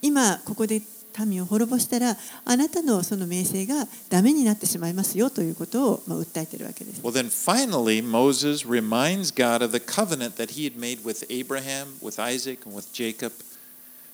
[0.00, 0.82] 今ここで
[1.26, 7.02] 民を滅ぼしたらあなたのその名声がダメになってしまいますよということをまあ訴えているわけです。
[7.02, 12.18] Well, then finally, Moses reminds God of the covenant that he had made with Abraham, with
[12.18, 13.32] Isaac, and with Jacob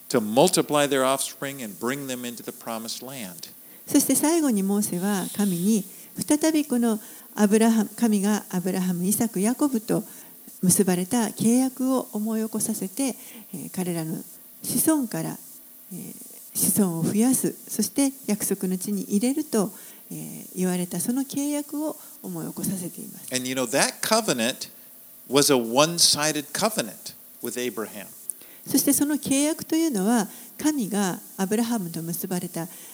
[0.09, 3.49] to multiply their offspring and bring them into the promised land.
[3.87, 5.85] そして最後にモーセは神に
[6.27, 6.99] 再びこの
[7.35, 10.03] アブラハム神がアブラハム、イサク、ヤコブと
[10.61, 13.15] 結ばれた契約を思い起こさせて、
[13.53, 14.15] えー彼らの
[14.61, 15.37] 子孫から、
[15.93, 19.71] えー子孫を増やすそして約束の地に入れると、
[20.11, 23.33] えー言われたその契約を思い起こさせています。
[23.33, 24.69] And you know, that covenant
[25.29, 28.07] was a one sided covenant with Abraham.
[28.67, 32.67] そしてその契約というのは神がアブラハムと結ばれた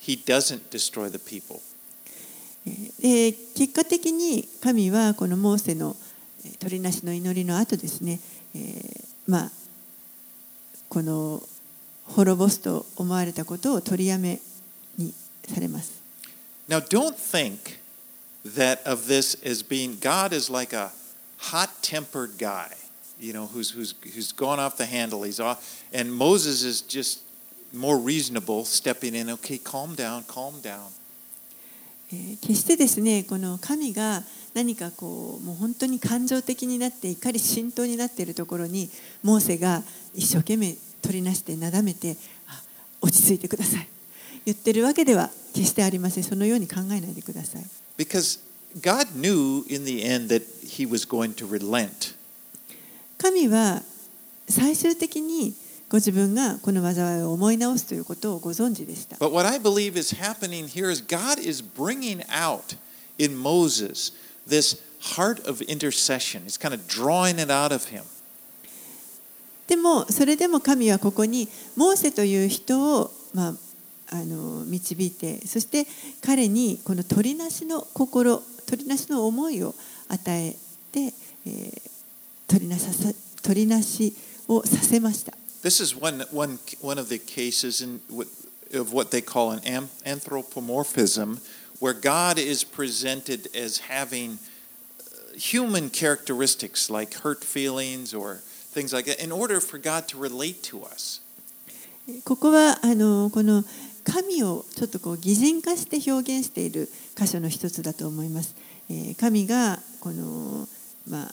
[0.00, 1.60] He doesn't destroy the people.
[3.00, 5.96] で結果的に神はこのモーセの
[6.58, 8.20] 取りなしの祈りの後ですね、
[8.54, 9.50] えー、まあ
[10.88, 11.42] この
[12.04, 14.40] 滅ぼすと思われたことを取りやめ
[14.98, 15.14] に
[15.48, 16.02] されます。
[16.68, 17.80] Now don't think
[18.44, 20.90] that of this as being God is like a
[21.38, 22.68] hot-tempered guy,
[23.18, 25.22] you know, who's who's who's gone off the handle.
[25.24, 27.22] He's off, and Moses is just
[27.72, 29.30] more reasonable, stepping in.
[29.30, 30.90] Okay, calm down, calm down.
[32.12, 38.90] えー決してですねこの神が何かこうもう本当に感情的になって怒り心頭になっているところに
[39.22, 42.16] モーセが一生懸命取りなしてなだめて
[42.48, 42.60] あ
[43.00, 43.88] 落ち着いてください
[44.44, 47.62] 言ってるわけでは決してありませんそのように考えないでください
[47.96, 48.40] Because
[48.80, 52.16] God knew in the end that He was going to relent.
[53.18, 53.82] 神は
[54.48, 55.54] 最終的に
[55.90, 62.76] ご自分がこの災いを思い直すということをご存知でした But what I believe is happening here is God is bringing out
[63.18, 64.12] in Moses
[64.48, 64.80] this
[65.16, 66.44] heart of intercession.
[66.44, 68.04] He's kind of drawing it out of him.
[69.66, 73.54] でもそれでも神はここにモーセという人を、まあ、
[74.10, 75.86] あの導いてそして
[76.24, 79.74] 彼にこの取りなしの心取りなしの思いを
[80.08, 80.56] 与え
[80.92, 81.12] て、
[81.46, 81.90] えー
[82.50, 83.12] 取りなささ
[83.44, 84.12] 取りなし
[84.48, 85.32] をさせました。
[85.61, 87.99] This is one, one, one of the cases in,
[88.73, 91.39] of what they call an am- anthropomorphism,
[91.79, 98.41] where God is presented as having uh, human characteristics like hurt feelings or
[98.75, 101.21] things like that in order for God to relate to us.
[102.23, 103.63] ここはあのこの
[104.03, 108.55] 神をちょっとこう擬人化して表現している箇所の一つだと思います。
[108.89, 110.67] えー神がこの、
[111.09, 111.31] まあ、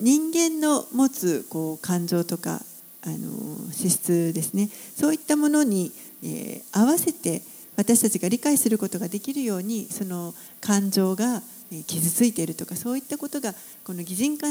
[0.00, 2.60] 人間の持つこう感情とか
[3.05, 5.91] あの資質ですねそういったものに、
[6.23, 7.41] え、合わせて
[7.77, 11.41] 私たちが理解することができるようにその感情が
[11.87, 13.53] 傷ついているとかそういったことが
[13.83, 14.47] この擬人化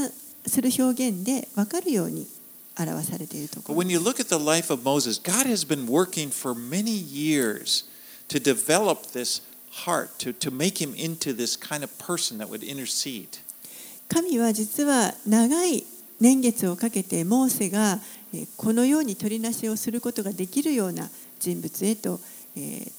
[0.46, 2.26] する表現で分かるように
[2.78, 3.60] 表されていると。
[14.08, 15.84] 神は実は長い
[16.20, 17.98] 年月をかけてモーセが
[18.56, 21.08] このように取りなしをすることができるような
[21.38, 22.20] 人物へと、
[22.56, 22.92] えー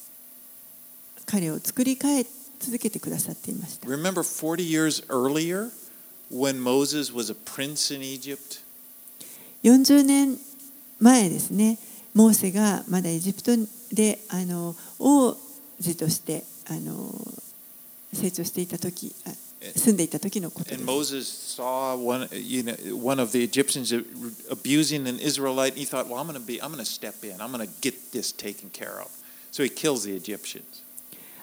[1.25, 2.25] 彼を作り変え
[2.59, 3.88] 続けてくださっていました。
[3.88, 5.71] Remember 40 years earlier
[6.31, 8.61] when Moses was a prince in Egypt?
[9.63, 10.38] 40年
[10.99, 11.79] 前ですね、
[12.13, 13.51] モーセがまだエジプト
[13.91, 15.36] であの王
[15.81, 17.11] 子としてあの
[18.13, 19.29] 成長していた時、あ
[19.76, 20.74] 住んでいた時のこと。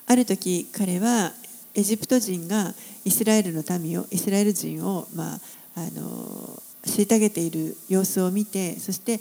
[0.06, 1.32] ある時彼は
[1.74, 5.40] エジプト人がイスラエルの民をイスラエル人を、まあ、
[5.76, 9.20] あの虐げている様子を見てそして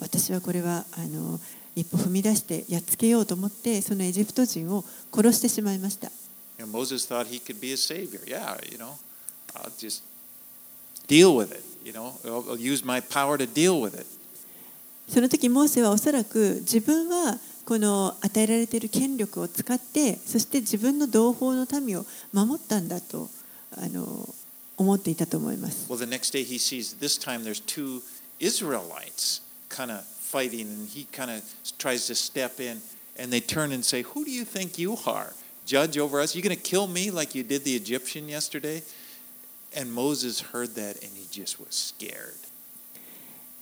[0.00, 1.38] 私はこれはあの
[1.76, 6.10] 一歩踏み出してやっつけようと思ってそのエジプト人を殺してしまいました。
[6.60, 8.20] And Moses thought he could be a savior.
[8.26, 8.98] Yeah, you know,
[9.56, 10.02] I'll just
[11.06, 11.64] deal with it.
[11.84, 14.06] You know, I'll, I'll use my power to deal with it.
[15.08, 23.28] その時モーセはおそらく自分はこの与えられている権力を使ってそして自分の同胞の民を守ったんだと
[23.76, 24.28] あの
[24.76, 28.02] 思っていたと思います Well, the next day he sees this time there's two
[28.38, 31.42] Israelites kind of fighting, and he kind of
[31.78, 32.80] tries to step in,
[33.18, 35.34] and they turn and say, "Who do you think you are,
[35.70, 36.34] judge over us?
[36.34, 38.82] You're going to kill me like you did the Egyptian yesterday?"
[39.76, 42.34] And Moses heard that, and he just was scared.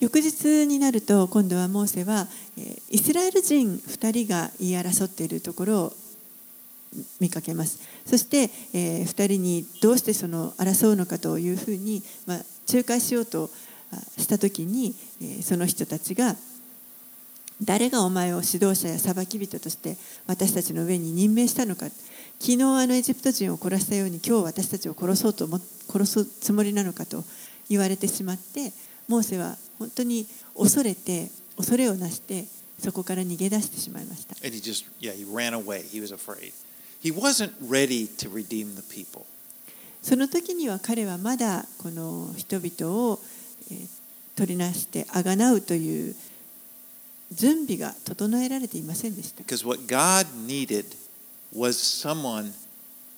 [0.01, 2.29] 翌日になると今度はモーセは
[2.89, 5.93] イスラエル人2人が言い争っているところを
[7.21, 12.39] 見かけますそして、え2人にどうしてその争うのかというふうに、まあ、
[12.73, 13.51] 仲介しようと
[14.17, 16.37] した時に、えーその人たちが
[17.63, 19.97] 誰がお前を指導者や裁き人として
[20.27, 21.87] 私たちの上に任命したのか
[22.41, 25.59] 昨日あのエジプト人を殺したように今日私たちを殺そうと思
[25.91, 27.25] 殺すつもりなのかと
[27.69, 28.73] 言われてしまって
[29.09, 32.45] モーセは本当に恐れて恐れをなして
[32.79, 35.83] そこから逃げ出してしまいました And he just, yeah, he ran away.
[35.83, 36.53] He was afraid.
[37.03, 39.27] He wasn't ready to redeem the people.
[40.01, 43.19] その時には彼はまだこの人々を、
[43.73, 43.99] えー
[44.39, 46.15] 取りなしてあがなうという
[47.33, 50.85] 準備が整えられていませんでした Because what God needed
[51.55, 52.53] was someone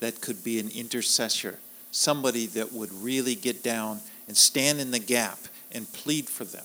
[0.00, 1.58] that could be an intercessor,
[1.92, 5.38] somebody that would really get down and stand in the gap
[5.74, 6.64] and plead for them.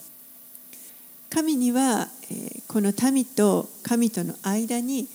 [1.29, 5.07] 神には、えーこの民と神との間に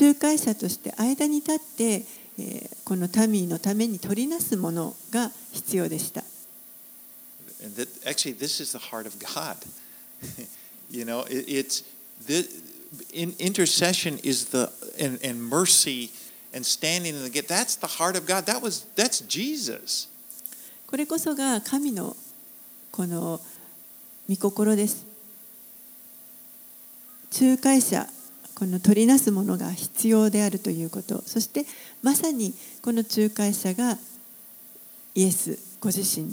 [0.00, 2.04] 仲介者として間に立って、
[2.38, 6.22] えーこの民のために取りなすものが必要でした
[7.62, 9.56] And that, actually, this is the heart of God.
[10.90, 11.82] You know, it, it's
[12.26, 12.48] the
[13.12, 14.70] in, intercession is the
[15.00, 16.10] and, and mercy
[16.54, 17.46] and standing in the gap.
[17.46, 18.46] That's the heart of God.
[18.46, 20.08] That was that's Jesus.
[20.86, 22.16] これこそが神の
[22.90, 23.40] この
[24.28, 25.06] 御心です
[27.38, 28.06] 仲介者
[28.54, 31.66] この取りなすものが必要であるということそして
[32.02, 33.98] まさにこの仲介者が
[35.14, 36.28] イエスご自身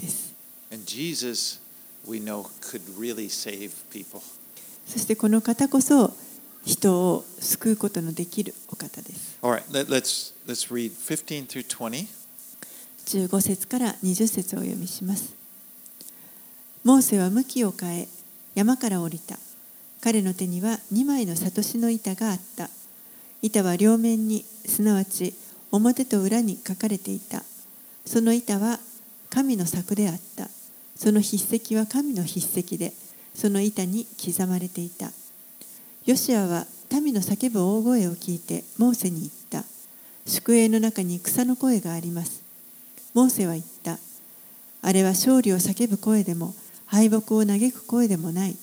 [0.00, 0.34] です
[0.72, 1.61] And Jesus,
[2.06, 4.20] we know, could really save people.
[4.86, 6.12] そしてこの方こそ
[6.64, 9.38] 人を救うことのできるお方です。
[9.42, 12.06] All right, let, let's let's read 15 through 20.
[13.04, 15.34] 15節から20節をお読みします。
[16.84, 18.08] モーセは向きを変え
[18.54, 19.38] 山から降りた。
[20.00, 22.68] 彼の手には2枚のサトシの板があった。
[23.40, 25.34] 板は両面にすなわち
[25.70, 27.42] 表と裏に書かれていた。
[28.04, 28.78] その板は
[29.30, 30.48] 神の作であった
[30.96, 32.92] その筆跡は神の筆跡で
[33.34, 35.10] その板に刻まれていた
[36.04, 39.64] ヨシアは民の叫ぶ大声を聞いてモーセに言った
[40.26, 42.42] 宿営の中に草の声があります
[43.14, 43.98] モーセは言った。
[44.80, 46.54] あれは勝利を叫ぶ声でも、
[46.86, 48.56] 敗北を嘆く声でもない。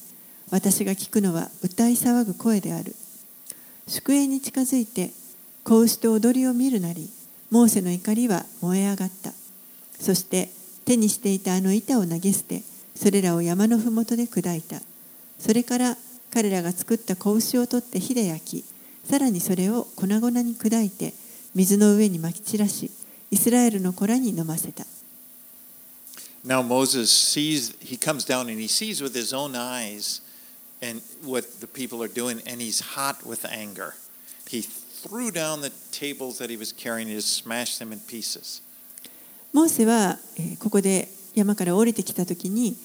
[0.49, 2.95] 私が聞くのは歌い騒ぐ声である。
[3.87, 5.11] 宿営に近づいて、
[5.63, 7.09] 子牛と踊りを見るなり、
[7.51, 9.33] モーセの怒りは燃え上がった。
[9.99, 10.49] そして
[10.89, 12.63] 手にしていたあの板を投げ捨て、
[12.95, 14.81] それらを山のふもとで砕いた。
[15.37, 15.95] それから
[16.33, 18.65] 彼らが作った子牛を取って火で焼き、
[19.07, 21.13] さらにそれを粉々に砕いて、
[21.53, 22.89] 水の上にまき散らし、
[23.29, 24.87] イスラエルの子らに飲ませた。
[26.43, 30.23] Now Moses sees, he comes down and he sees with his own eyes
[30.81, 33.93] and what the people are doing, and he's hot with anger.
[34.47, 38.61] He threw down the tables that he was carrying, he just smashed them in pieces.
[39.53, 40.17] モーセは、
[40.59, 42.75] ここで山から降りてきたときに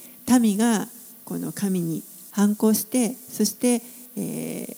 [0.40, 0.88] 民が
[1.24, 3.82] この神に反抗してそして、
[4.16, 4.76] えー、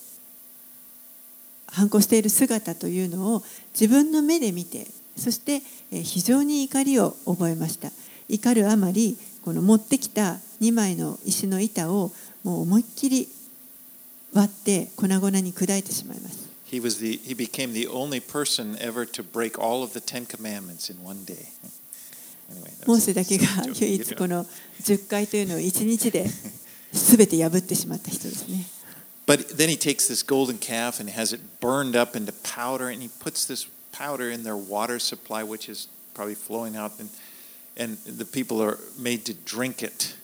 [1.68, 5.60] 反抗している姿というのを自分の目で見てそして
[6.02, 7.90] 非常に怒りを覚えました
[8.28, 12.12] 怒るあまりこの持ってきた2枚の石の板を
[12.44, 13.28] もう思いっきり
[14.34, 20.26] 割って粉々に砕いてしまいます He was the he became the only person ever to break all of the Ten
[20.26, 21.46] Commandments in one day.
[22.86, 24.44] モーセだけが唯一この
[24.82, 26.26] 10回というのを1日で
[26.92, 28.66] 全て破ってしまった人ですね。
[29.26, 33.08] But then he takes this golden calf and has it burned up into powder, and he
[33.08, 37.10] puts this powder in their water supply, which is probably flowing out, and,
[37.76, 40.14] and the people are made to drink it.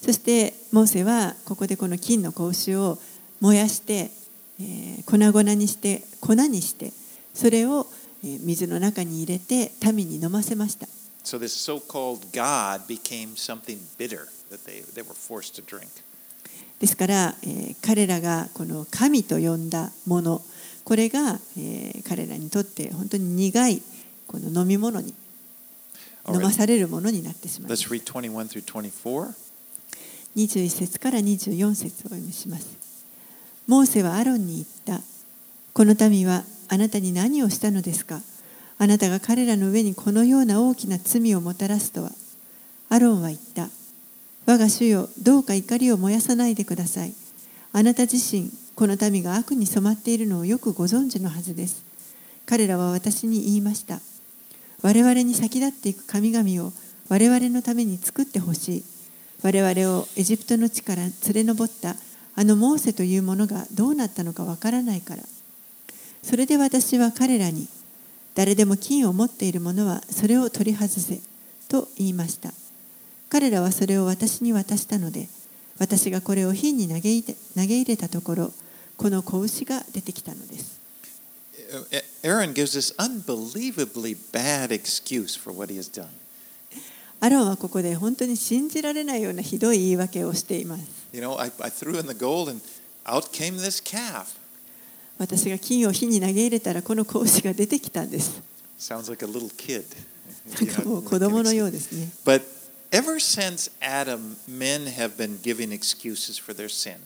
[0.00, 2.98] そしてモーセはここでこの金の子牛を
[3.40, 4.10] 燃やして、
[4.60, 6.92] えー、粉々にして粉にして
[7.32, 7.86] それを
[8.22, 10.86] 水の中に入れて民に飲ませました。
[11.24, 15.88] So this so-called God became something bitter that they, they were forced to drink.
[16.80, 20.42] ですから、えー、彼らがこの神と呼んだもの、
[20.84, 23.82] これが、えー、彼らにとって本当に苦い
[24.26, 25.14] この飲み物に、
[26.28, 27.84] 飲まされるものになってしまいます。
[30.36, 32.76] 21節から24節をお読みします。
[33.66, 34.66] モーセはアロンに言っ
[34.98, 35.02] た。
[35.72, 38.20] この民はあなたに何をしたのですか？
[38.84, 42.10] あなたが彼らの上にこのような大きな罪をもたらすとは。
[42.90, 43.70] アロンは言った。
[44.44, 47.14] 我が主よ、どうか怒りを燃やさないでください。
[47.72, 51.82] あなた自身、この民が悪に染まっているのをよくご存知のはずです。
[52.44, 54.00] 彼らは私に言いました。
[54.82, 56.74] 我々に先立っていく神々を
[57.08, 58.84] 我々のために作ってほしい。
[59.42, 61.96] 我々をエジプトの地から連れ上った
[62.36, 65.22] あのモーセというものがどうなったのかわからないから。
[66.22, 67.66] それで私は彼らに、
[68.34, 71.20] 誰でも金を持っている者はそれを取り外せ
[71.68, 72.52] と言いました。
[73.28, 75.28] 彼らはそれを私に渡したので、
[75.78, 78.52] 私がこれを火に投げ入れたところ、
[78.96, 80.80] この子牛が出てきたのです。
[82.22, 86.06] Aaron gives this unbelievably bad excuse for what he has done.
[87.20, 90.84] アロンはここで本当に信じられないようなひどい言い訳をしています。
[91.12, 92.60] You know, I, I threw in the gold and
[93.04, 94.36] out came this calf.
[95.18, 98.42] 私が金を火に投げ入れたらこの子牛が出てきたんです。
[98.78, 99.84] Sounds like a little kid.
[100.60, 102.08] なんかもう子供のようですね。
[102.24, 102.42] But
[102.90, 106.96] ever since Adam, men have been giving excuses for their sin.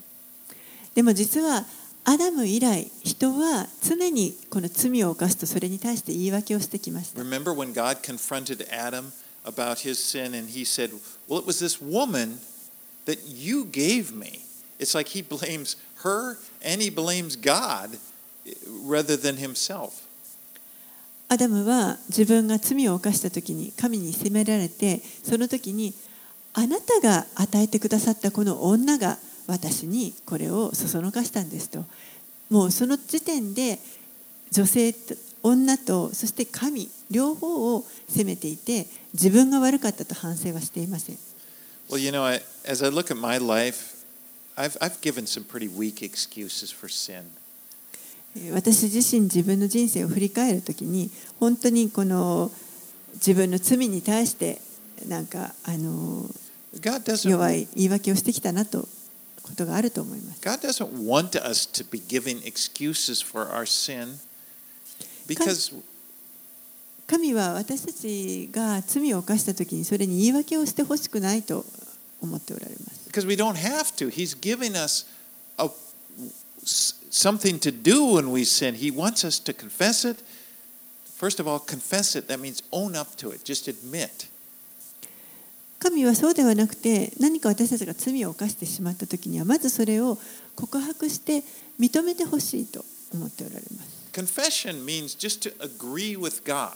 [0.94, 1.64] でも実は
[2.04, 7.20] アダム以来、人は常にこの罪を犯すとそれに対して言い訳をしてきました。
[7.20, 9.12] Remember when God confronted Adam
[9.44, 10.90] about his sin and he said,
[11.28, 12.38] Well, it was this woman
[13.04, 14.40] that you gave me.
[14.78, 17.98] It's like he blames her and he blames God
[18.84, 20.04] rather than himself.
[21.30, 25.92] アダムは自分が罪を犯した時に神に責められてその時に
[26.54, 31.84] あなたが与えてくださったこの女が私にこれをそそのかしたんですと
[32.48, 33.78] もうその時点で
[34.50, 34.94] 女性
[35.42, 41.18] 女とそして神両方を責めていて自分が悪かったと反省はしていません。
[41.90, 43.97] Well, you know, I, as I look at my life,
[44.58, 47.22] I've, I've given some pretty weak excuses for sin.
[48.52, 52.50] 私自身自分の人生を振り返るときに本当にこの
[53.14, 54.60] 自分の罪に対して
[55.08, 56.26] なんかあの
[57.24, 58.86] 弱い言い訳をしてきたなと
[59.42, 60.40] ことがあると思います。
[60.40, 64.18] God doesn't want us to be giving excuses for our sin
[65.26, 65.74] because
[67.06, 71.64] 神は私たちが罪を犯したときにそれに言い訳をしてほしくないと
[72.20, 72.97] 思っておられます。
[73.08, 74.08] Because we don't have to.
[74.08, 75.04] He's giving us
[75.58, 75.68] a,
[76.64, 78.74] something to do when we sin.
[78.74, 80.22] He wants us to confess it.
[81.16, 82.28] First of all, confess it.
[82.28, 83.44] That means own up to it.
[83.44, 84.28] Just admit.
[85.80, 90.18] 神はそうではなくて何か私たちが罪を犯してしまった時にはまずそれを
[90.56, 91.44] 告白して
[91.78, 92.84] 認めてほしいと
[93.14, 93.98] 思っておられます。
[94.12, 96.72] Confession means just to agree with God.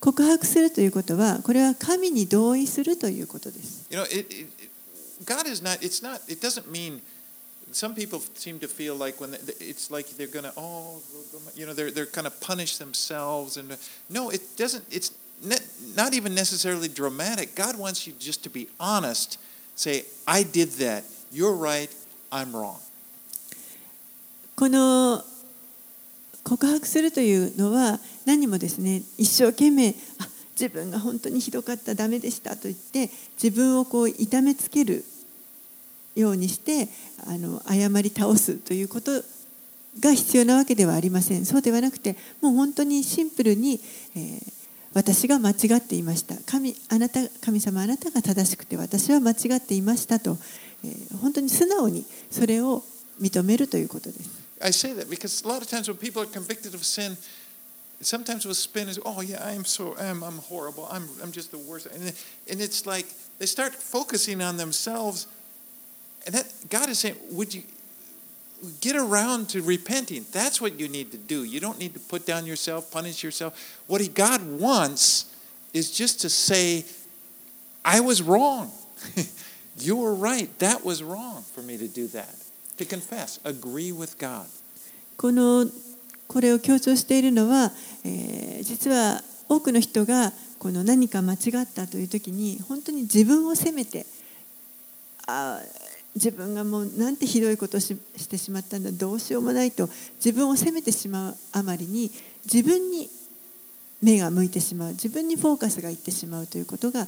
[0.00, 3.86] 告白するということはこれは神に同意するということです。
[3.90, 4.48] You know, it, it,
[5.25, 7.01] God is not, it's not, it doesn't mean
[7.71, 11.01] some people seem to feel like when they, it's like they're going to, oh,
[11.55, 13.57] you know, they're, they're going to punish themselves.
[13.57, 13.77] And
[14.09, 15.11] no, it doesn't, it's
[15.95, 17.55] not even necessarily dramatic.
[17.55, 19.39] God wants you just to be honest.
[19.75, 21.03] Say, I did that.
[21.31, 21.89] You're right.
[22.31, 22.79] I'm wrong.
[24.55, 25.23] この
[26.43, 30.27] 告白するというのは何もですね一生懸命あ
[30.58, 33.10] 自分が本当にひどかったダメでしたと言って
[33.42, 35.04] 自分をこう痛めつける
[36.16, 36.88] ようにして
[37.26, 39.22] あの謝り倒すということ
[40.00, 43.80] が必要なわけではありませんそうではなくてもう本当にシンプルに、
[44.16, 44.58] えー
[44.94, 50.38] 私が間違っていました神あなた神様あなたが正しくて私は間違っていましたと、
[50.82, 52.82] えー本当に素直にそれを
[53.20, 54.30] 認めるということです。
[54.60, 57.16] I say that because a lot of times when people are convicted of sin,
[58.00, 61.58] sometimes with spin is, oh yeah, I'm so, I'm, I'm horrible, I'm, I'm just the
[61.58, 62.02] worst, and,
[62.50, 63.06] and it's like
[63.38, 65.26] they start focusing on themselves,
[66.26, 67.62] and that God is saying, would you
[68.80, 70.26] get around to repenting?
[70.32, 71.44] That's what you need to do.
[71.44, 73.82] You don't need to put down yourself, punish yourself.
[73.86, 75.34] What he, God wants
[75.72, 76.84] is just to say,
[77.84, 78.72] I was wrong.
[79.78, 80.56] you were right.
[80.58, 82.34] That was wrong for me to do that.
[82.78, 84.46] To confess, agree with God.
[85.16, 85.66] この
[86.28, 87.72] これを強調しているのは、
[88.04, 94.04] えー実は多くの人がこの何か間違ったという時に本当に自分を責めて
[95.26, 95.60] あ
[96.14, 102.10] 自分がもうなんてひどいことをししてしまったんだどうしようもないと自分を責めてしまうあまりに
[102.52, 103.08] 自分に
[104.02, 107.06] 目が向いてしまう自分にフォーカスがいってしまうということが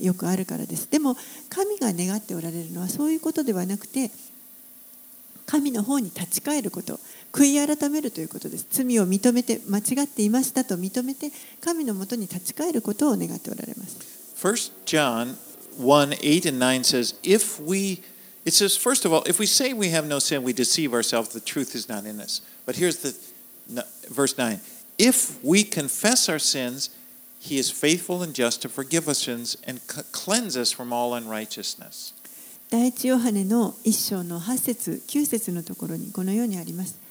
[0.00, 0.90] よくあるからです。
[0.90, 1.16] でも
[1.48, 4.10] 神が願っておられるのはそういうことではなくて
[5.46, 7.00] 神の方に立ち返ること。
[7.34, 15.36] 悔い改めるということです罪を認めて間違っていましたと認めて神のもとに立ち返ることを願っておられます First John
[15.78, 18.02] 1 8 and 9 says, If we,
[18.44, 21.30] it says, first of all, if we say we have no sin, we deceive ourselves,
[21.30, 22.40] the truth is not in us.
[22.66, 23.16] But here's the
[24.08, 24.60] verse 9
[24.98, 26.90] If we confess our sins,
[27.40, 29.80] he is faithful and just to forgive us sins and
[30.12, 32.14] cleanse us from all unrighteousness.
[32.70, 37.03] 第一ヨハネの一章の8節9節のところにこのようにあります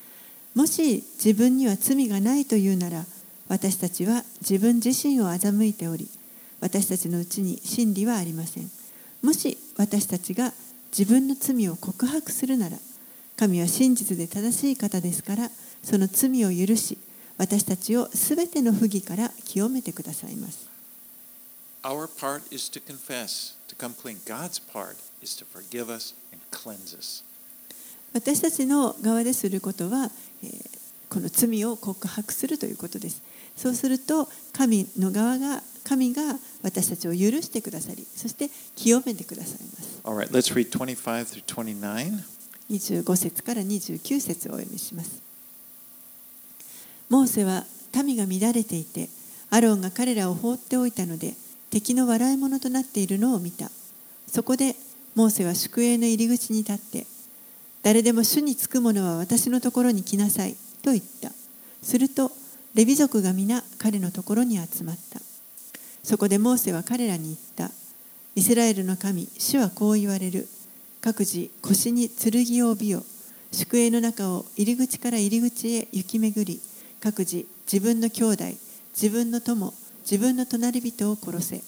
[0.54, 3.04] もし自分には罪がないというなら
[3.48, 6.08] 私たちは自分自身を欺いており
[6.60, 8.70] 私たちのうちに真理はありません
[9.22, 10.52] もし私たちが
[10.96, 12.78] 自分の罪を告白するなら
[13.36, 15.50] 神は真実で正しい方ですから
[15.82, 16.98] その罪を許し
[17.36, 20.68] 私たちをすべての不義から清めてくださいます
[21.82, 24.16] Our part is to confess, to come clean.
[24.24, 27.22] God's part is to forgive us and cleanse us.
[28.14, 30.14] 私たちの側ですることは、えー
[31.08, 33.22] この罪を告白するということです。
[33.56, 36.22] そうすると神の側が神が
[36.62, 40.00] 私たちを許してくださりそして清めてくださいます。
[40.04, 42.34] All right, let's read 25 through 29.
[42.70, 45.22] 25節から29節をお読みします。
[47.10, 47.64] モーセは
[48.02, 49.08] 民が乱れていて
[49.50, 51.34] アロンが彼らを放っておいたので
[51.70, 53.70] 敵の笑い者となっているのを見た。
[54.26, 54.74] そこで
[55.14, 57.06] モーセは宿営の入り口に立って
[57.84, 61.30] 誰でも主につく者は私のところに来なさいと言った。
[61.82, 62.32] すると
[62.74, 65.20] レビ族が皆彼のところに集まった。
[66.02, 67.70] そこでモーセは彼らに言った
[68.34, 70.48] イスラエルの神主はこう言われる。
[71.02, 73.04] 各自腰に剣を帯びよ。
[73.52, 76.60] 宿営の中を入り口から入り口へ行き巡り。
[77.00, 78.44] 各自自分の兄弟
[78.94, 79.74] 自分の友
[80.10, 81.62] 自分の隣人を殺せ。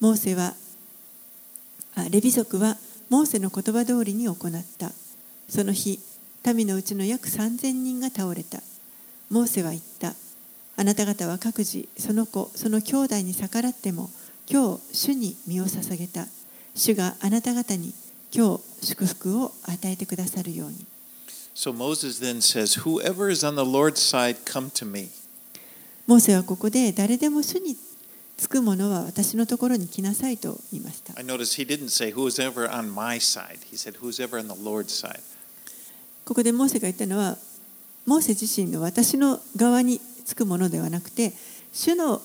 [0.00, 0.54] モーセは
[1.94, 2.76] あレビ族は
[3.08, 4.36] モーセの言葉通りに行っ
[4.78, 4.90] た。
[5.48, 6.00] その日
[6.54, 8.60] 民のうちの約3000人が倒れた。
[9.30, 10.14] モーセは言った。
[10.76, 14.10] あなた方は各自その子その兄弟に逆らっても
[14.48, 16.26] 今日主に身を捧げた。
[16.74, 17.94] 主があなた方に
[18.32, 20.86] 今日祝福を与えてくださるように。
[21.54, 25.08] So Moses then says, Whoever is on the Lord's side, come to me.
[26.06, 27.76] モーセはここで誰でも主に
[28.36, 33.58] つく者は私のところに来なさいと言いました I notice he didn't say, Who's ever on my side.
[33.70, 35.20] He said, Who's ever on the Lord's side.
[36.24, 37.38] ここでモーセが言ったのは
[38.04, 41.32] モーセ自身の私の側につくものではなくて
[41.72, 42.20] 主の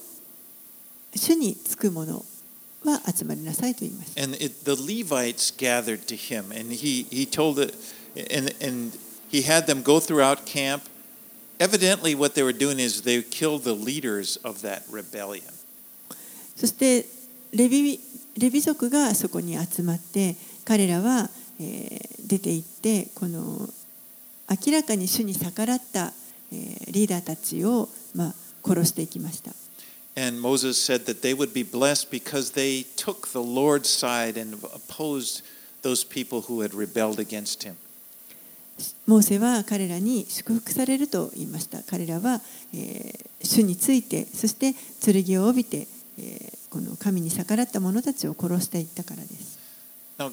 [1.15, 2.25] 主につくもの
[2.83, 7.75] は集まりなさいと言いました And it, the Levites gathered to him, and he, he told it,
[8.15, 8.97] and, and
[9.29, 10.83] he had them go throughout camp.
[11.59, 15.53] Evidently, what they were doing is they killed the leaders of that rebellion.
[16.61, 17.07] そして
[17.53, 17.99] レビ
[18.37, 21.27] レビ族がそこに集まって彼らは、
[21.59, 23.67] えー出て行ってこの
[24.47, 26.13] 明らかに主に逆らった、
[26.53, 28.33] えーリーダーたちを、まあ、
[28.63, 29.51] 殺していきました。
[30.15, 35.43] And Moses said that they would be blessed because they took the Lord's side and opposed
[35.81, 37.73] those people who had rebelled against him.
[39.07, 41.81] モーセは彼らに祝福されると言いました。
[41.81, 42.39] 彼らは、
[42.71, 45.87] えー主について、そして剣を帯びて、
[46.21, 49.59] えーこの神に逆らった者たちを殺していったからです。
[50.17, 50.31] Now,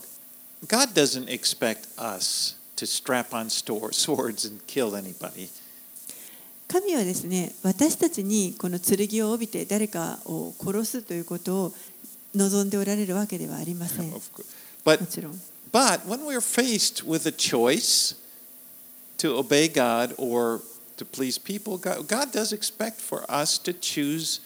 [0.69, 5.51] God doesn't expect us to strap on swords and kill anybody.
[6.69, 11.75] 神はですね、私たちにこの剣を帯びて誰かを殺すということを
[12.37, 14.13] 望んでおられるわけではありません。
[14.85, 15.41] But ちろん。
[15.73, 18.17] But when we're faced with a choice
[19.19, 20.61] to obey God or
[20.99, 24.41] to please people, God, God does expect for us to choose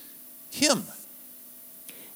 [0.50, 0.84] Him.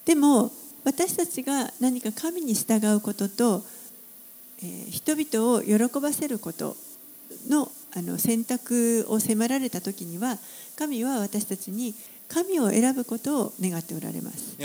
[0.07, 0.51] でも
[0.85, 3.65] 私たちが何か神に従うことと、
[4.63, 6.77] えー、人々を喜ばせること
[7.49, 10.39] の,あの選択を迫られた時には
[10.77, 11.95] 神は私たちに
[12.29, 14.57] 神を選ぶことを願っておられます。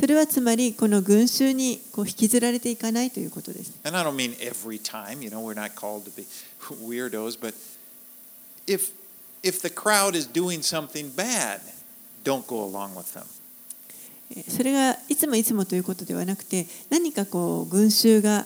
[0.00, 3.72] それはつまりこの群衆にこう引きずられていかないということです。
[9.40, 11.60] If the crowd is doing something bad,
[12.28, 13.24] don't go along with them.
[14.30, 18.44] えーそれがいつもいつもということではなくて何かこう群衆が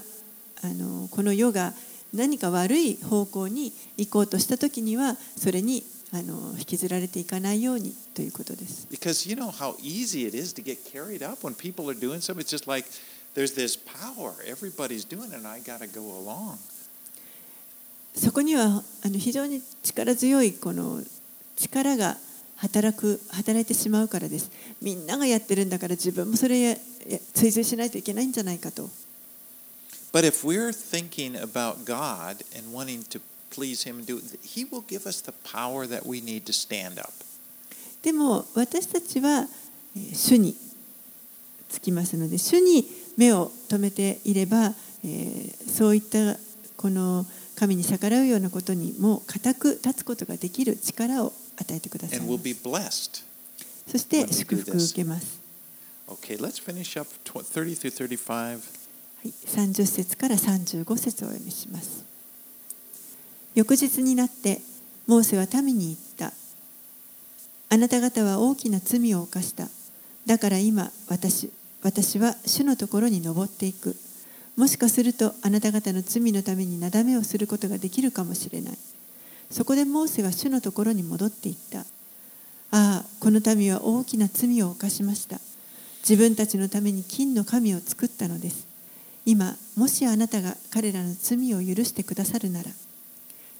[0.62, 1.74] あのこの世が
[2.14, 8.86] 何か悪い方向に行こうとした時にはそれにあの引きずられていかないようにということです。
[8.90, 12.40] Because you know how easy it is to get carried up when people are doing something.
[12.40, 12.88] It's just like
[13.34, 14.34] there's this power.
[14.46, 16.58] Everybody's doing it, and I got to go along.
[18.14, 21.02] そこにはあの非常に力強いこの
[21.56, 22.18] 力が
[22.62, 24.48] 働く働いてしまうからです。
[24.80, 26.78] みんながやってるんだから自分もそれ
[27.34, 28.88] 追随しないといけないんじゃないかと。
[30.12, 34.84] But if we're thinking about God and wanting to please Him and do it, He will
[34.86, 37.12] give us the power that we need to stand up.
[38.02, 39.48] でも私たちは
[39.96, 40.54] えー主に
[41.68, 42.86] つきますので主に
[43.16, 44.72] 目を留めていれば、
[45.04, 46.36] えーそういった
[46.76, 51.32] この神に逆らうようなことにも固く立つことができる力を
[51.62, 53.24] 与えてください And ま we'll す be blessed.
[53.90, 55.40] そして祝福を受けます、
[56.08, 58.34] Okay, let's finish up tw- 30 through 35.
[58.36, 58.58] は
[59.24, 62.04] い、30節から35節をお読みします。
[63.54, 64.60] 翌日になって
[65.06, 65.98] モーセは民に言っ
[66.30, 66.32] た。
[67.68, 69.68] あなた方は大きな罪を犯した。
[70.26, 71.50] だから今私
[71.82, 73.96] 私は主のところに登っていく。
[74.56, 78.78] もしかするとあなた方の罪のためになだめをすることができるかもしれない
[79.52, 81.80] そこでモーセは主のところに戻っていった。
[81.80, 81.84] あ
[82.72, 85.38] あこの民は大きな罪を犯しました。
[86.00, 88.66] 自分たちのために金の神を作ったのです。
[89.26, 92.70] 今もしあなたが彼らの罪を許してくださるなら。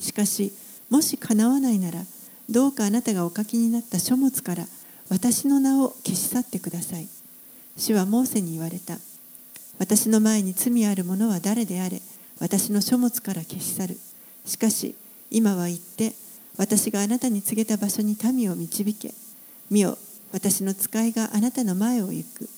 [0.00, 0.52] しかし
[0.88, 2.00] もしかなわないなら
[2.48, 4.66] どうかあなたがお書きになった書物から
[5.10, 7.06] 私の名を消し去ってください。
[7.76, 8.96] 主はモーセに言われた。
[9.78, 12.00] 私の前に罪ある者は誰であれ
[12.40, 13.98] 私の書物から消し去る。
[14.46, 14.94] しかし
[15.34, 16.12] 今は行って
[16.58, 19.14] 私があなたに告げた場所に民を導け。
[19.70, 19.96] 見よ
[20.30, 22.50] 私の使いがあなたの前を行く。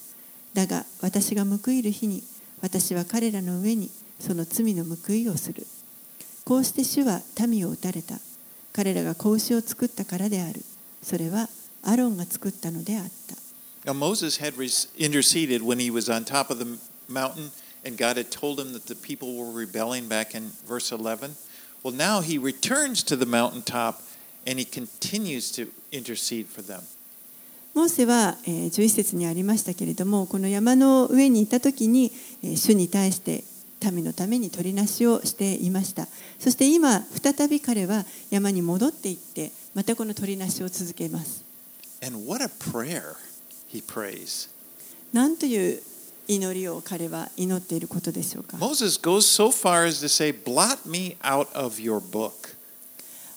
[0.53, 2.21] だが私が報いる日に
[2.61, 5.65] 私は彼らの上にその罪の報いをする。
[6.43, 8.19] こうして主は民を打たれた。
[8.73, 10.61] 彼らが格子を作ったからである。
[11.01, 11.47] それは
[11.81, 13.35] アロンが作ったのであった。
[13.89, 14.55] Now, Moses had
[14.97, 17.51] interceded when he was on top of the mountain,
[17.85, 21.35] and God had told him that the people were rebelling back in verse 11.
[21.85, 24.01] Well, now he returns to the mountaintop
[24.47, 26.81] and he continues to intercede for them.
[27.75, 32.11] モーセは、えー11節にありましたけれどもこの山の上にいた時に、
[32.41, 33.43] えー主に対して
[33.91, 36.07] 民のために取りなしをしていました
[36.39, 41.45] そして今再び彼は山に戻っていってまたこの取りなしを続けます
[42.03, 43.13] And what a prayer
[43.71, 44.49] he prays.
[45.13, 45.83] なんという
[46.27, 52.55] 祈りを彼は祈っていることでしょうか Moses goes so far as to say, Blot me out of your book.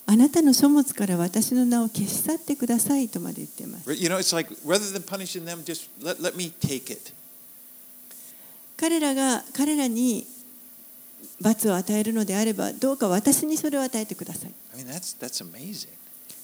[0.06, 7.12] あなたの書物から私の名を消し去ってくださいとまで言っています You know, it's like rather than punishing them, just let, let me take it.
[8.78, 10.26] 彼らが彼らに
[11.40, 15.88] 罰を与えるのであればどうか私にそれを与えてください I mean, that's, that's amazing.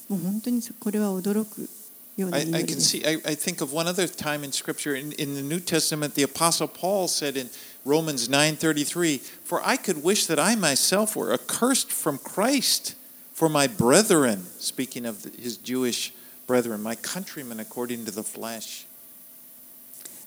[0.09, 1.69] もう本当にこれは驚く
[2.18, 4.52] I, 祈 I りで can す see, I, I think of one other time in
[4.52, 7.50] Scripture in, in the New Testament, the Apostle Paul said in
[7.86, 12.96] Romans 9:33, "For I could wish that I myself were accursed from Christ
[13.34, 16.12] for my brethren," speaking of the- his Jewish
[16.46, 18.86] brethren, my countrymen according to the flesh.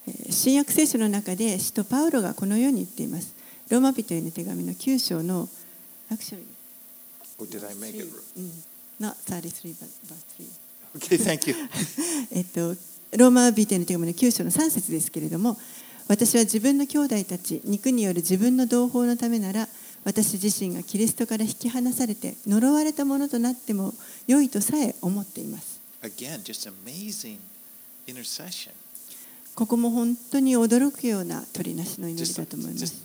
[0.08, 3.34] えー新約聖書の中で使徒パウロがこのように言っています
[3.68, 5.48] ローマ人への手紙の9章の
[6.10, 6.42] actually
[7.38, 8.08] Oh, did I make it?
[8.36, 8.64] うん
[9.00, 10.46] not 33 but but 3
[10.97, 11.57] Okay,
[12.31, 12.75] えっと、
[13.17, 15.57] ローマ BT の手紙の9章の3節ですけれども、
[16.07, 19.67] 私は自分の兄弟たち、肉による自分の同胞のためなら、
[20.03, 23.93] 私自身がキリストから引き離されて、呪われたものとなっても
[24.25, 25.79] 良いとさえ思っています。
[29.55, 33.03] ここも本当に驚くような鳥なしの祈りだと思います。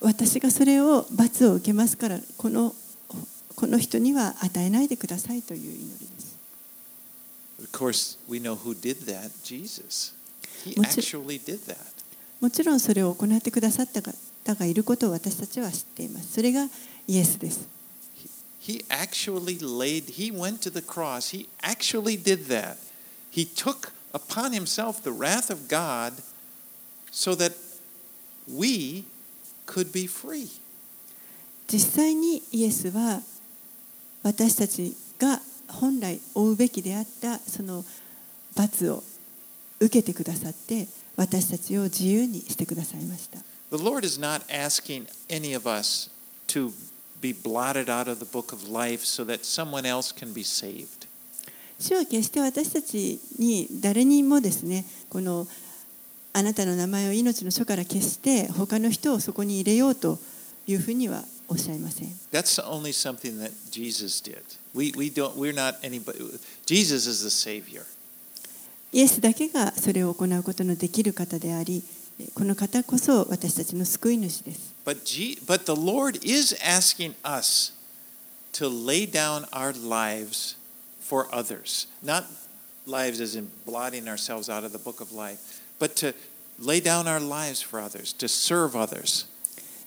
[0.00, 2.74] 私がそれを罰を受けますからこの
[3.54, 6.36] この人には与えないでくださいという祈りです
[7.58, 10.14] Of course, we know who did that Jesus.
[10.62, 11.76] He actually did that.
[12.40, 14.12] もちろんそれを行ってくださった方
[14.54, 16.32] がいることを私たちは知っています。
[16.34, 16.68] それが
[17.08, 17.66] イエスです。
[18.60, 21.34] He actually laid, he went to the cross.
[21.34, 22.76] He actually did that.
[23.30, 26.14] He took upon himself the wrath of God
[27.10, 27.52] so that
[28.48, 29.04] we
[29.66, 30.48] could be free.
[31.68, 33.20] 実際にイエスは
[34.22, 37.84] 私たちが本来負うべきであったその
[38.54, 39.02] 罰を
[39.80, 40.86] 受けてくださって
[41.16, 43.38] 私たちを自由にしてくださいました。
[43.70, 46.10] The Lord is not asking any of us
[46.48, 46.72] to
[47.20, 51.08] be blotted out of the book of life so that someone else can be saved.
[51.78, 55.46] 主は決して私たちに誰にもですねこの
[56.36, 60.18] あなたの名前を命の書から消して他の人をそこに入れようと
[60.66, 62.08] いうふうにはおっしゃいません。
[62.30, 64.42] That's only something that Jesus did.
[64.74, 66.18] We, we don't, we're not anybody.
[66.66, 67.84] Jesus is the Savior.
[68.92, 71.82] イエスだけがそれを行うことのできる方であり
[72.34, 74.74] この方こそ私たちの救い主です。
[74.84, 77.72] But, G, but the Lord is asking us
[78.52, 80.58] to lay down our lives
[81.00, 81.88] for others.
[82.04, 82.24] Not
[82.86, 86.14] lives as in blotting ourselves out of the book of life, but to
[86.58, 89.26] lay down our lives for others, to serve others.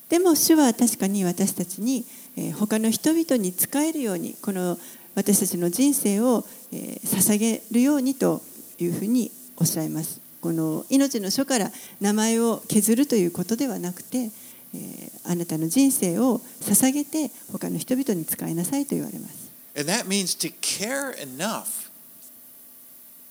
[0.08, 2.04] でも主は確かに私たちに、
[2.36, 4.78] えー他の人々に仕えるようにこの
[5.14, 8.42] 私たちの人生を、えー捧げるようにと
[8.78, 10.20] いうふうにおっしゃいます。
[10.40, 11.70] この命の書から
[12.00, 14.30] 名前を削るということではなくて、
[14.74, 19.50] えーあなたの人生を捧げて他の人々に使いなさいと言われます。
[19.76, 21.88] And that means to care enough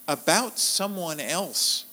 [0.07, 1.88] about someone else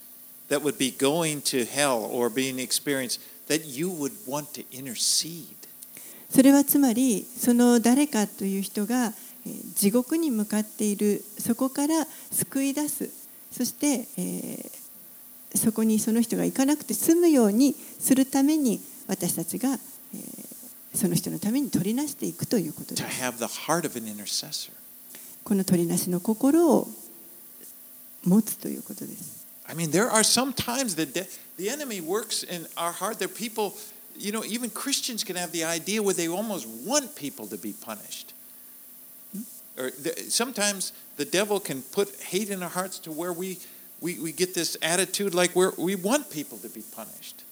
[0.48, 5.54] that would be going to hell or being experienced that you would want to intercede.
[6.30, 9.12] それはつまりその誰かという人が
[9.46, 13.10] えー地獄に向かっているそこから救い出す
[13.52, 14.86] そして、えー
[15.54, 18.78] そこにその人が行かなくて済むようにするために
[19.08, 20.46] 私たちが、えー
[20.94, 24.70] その人のために取りなしていくということで to す have the heart of an intercessor.
[25.44, 26.88] この取りなしの心を
[28.24, 29.35] 持つということです
[29.67, 33.35] I mean, there are some times that the, the enemy works in our heart that
[33.35, 33.77] people,
[34.17, 37.73] you know, even Christians can have the idea where they almost want people to be
[37.73, 38.33] punished.
[39.77, 43.59] Or the, sometimes the devil can put hate in our hearts to where we,
[44.01, 47.45] we, we get this attitude like we're, we want people to be punished.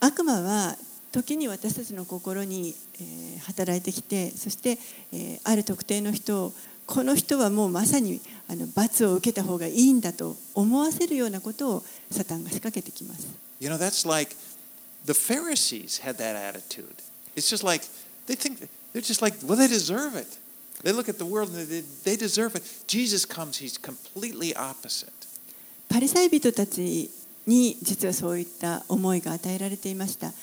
[0.00, 0.76] 悪魔は
[1.10, 4.78] 時に私たちの心に、えー働いてきてそして、
[5.12, 6.52] えーある特定の人を
[6.85, 13.27] この人はもうまさにあの罰を受けた方がいいんだと思わせるようなことをサタンが仕掛けてきます。
[13.59, 14.35] You know, that's like
[15.05, 16.95] the Pharisees had that attitude.
[17.35, 17.85] It's just like
[18.27, 20.27] they think they're just like, well, they deserve it.
[20.83, 22.63] They look at the world and they, they deserve it.
[22.87, 25.11] Jesus comes, he's completely opposite.
[25.89, 27.09] パリサイ人たち
[27.45, 30.33] に実はそういった思いが与えられていました。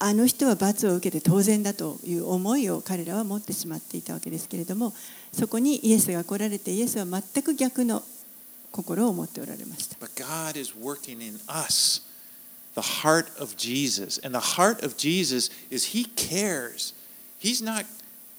[0.00, 4.94] あの人は罰を受けて当然だという思いを彼らは持ってしまっていたわけですけれども
[5.32, 8.02] そこにイエスが来られてイエスは全く逆の
[8.72, 9.96] 心を持っておられました。
[9.98, 12.02] But God is working in us
[12.74, 14.18] the heart of Jesus.
[14.24, 16.94] And the heart of Jesus is he cares.
[17.38, 17.84] He's not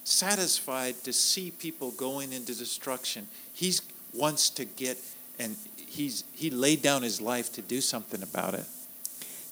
[0.04, 3.28] satisfied to see people going into destruction.
[3.54, 3.74] He
[4.14, 4.98] wants to get,
[5.40, 8.66] and he's, he laid down his life to do something about it.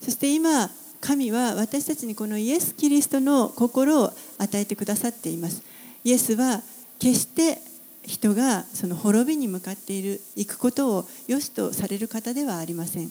[0.02, 5.62] そして今神は私たちにこのイエス・キリストの心を与えてくださっています。
[6.04, 6.62] イエスは
[6.98, 7.58] 決して
[8.04, 13.10] 人がその滅びに向かっている行くことを良しとされる方ではありません。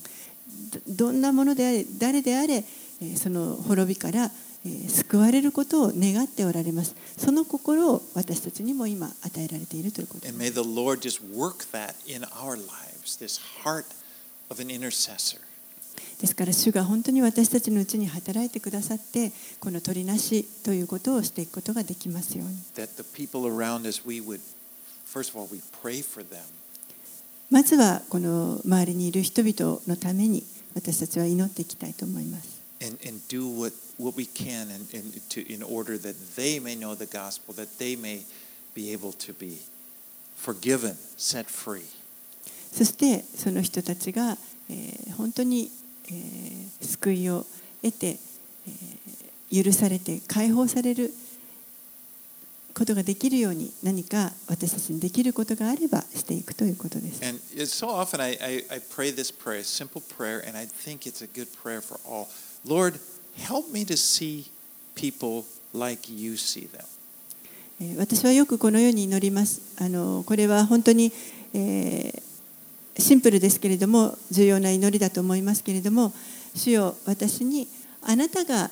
[0.87, 2.63] どんなものであれ誰であれ
[3.15, 4.31] その滅びから
[4.89, 6.95] 救われることを願っておられます。
[7.17, 10.21] その心を私たちにも今与えられているということ。
[10.21, 10.31] で
[13.27, 13.41] す
[14.49, 15.48] of an intercessor.
[16.19, 22.55] ですから主が本当に私たちのうちに働いてくださってこの取りなしということをしていくことができますように。
[27.49, 30.43] まずはこの周りにいる人々のために
[30.75, 32.59] 私たちは祈っていきたいと思います。
[42.73, 44.37] そしてその人たちが
[45.17, 45.71] 本当に
[46.81, 47.45] 救いを
[47.81, 48.17] 得て
[49.51, 51.11] 許されて解放される
[52.73, 57.21] ことができるように何か私たちにできることがあればしていくということです。
[67.97, 69.61] 私はよくこのように祈ります。
[69.81, 71.11] あのこれは本当に、
[71.53, 72.21] えー、
[72.99, 76.13] シンプルですけれども重要な祈りだと思いますけれども
[76.55, 77.67] 主よ私に
[78.03, 78.71] あなたが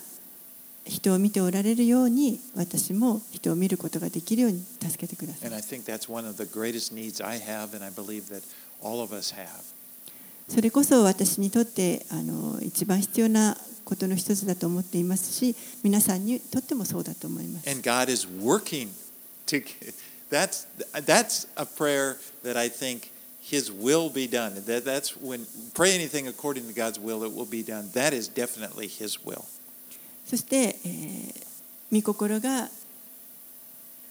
[0.85, 8.29] 人を見ておられるように私も人を見ることができるように助けてください And I think that's one of the greatest needs I have, and I believe
[8.33, 8.43] that
[8.81, 9.47] all of us have.
[10.47, 18.87] それこそ私にとってあの一番必要なことの一つだと思っていますし皆さんにとってもそうだと思います And God is working
[19.47, 19.61] to.
[20.29, 20.67] That's
[21.05, 23.11] that's a prayer that I think
[23.49, 24.55] His will be done.
[24.65, 27.89] That that's when pray anything according to God's will, it will be done.
[27.93, 29.45] That is definitely His will.
[30.25, 31.47] そして、えー
[31.91, 32.69] 御心が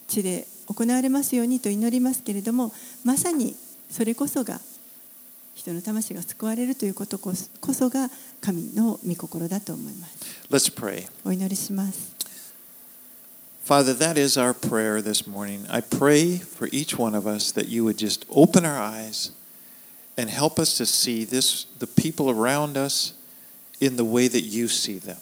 [0.08, 2.72] 地で行われますようにと祈りますけれども
[3.04, 3.54] まさに
[3.90, 4.60] それこそが
[5.54, 8.08] 人の魂が救われるということこそが
[8.40, 11.06] 神の御心だと思います Let's pray.
[11.24, 12.15] お祈りします
[13.66, 15.66] Father, that is our prayer this morning.
[15.68, 19.32] I pray for each one of us that you would just open our eyes
[20.16, 23.14] and help us to see this the people around us
[23.80, 25.16] in the way that you see them.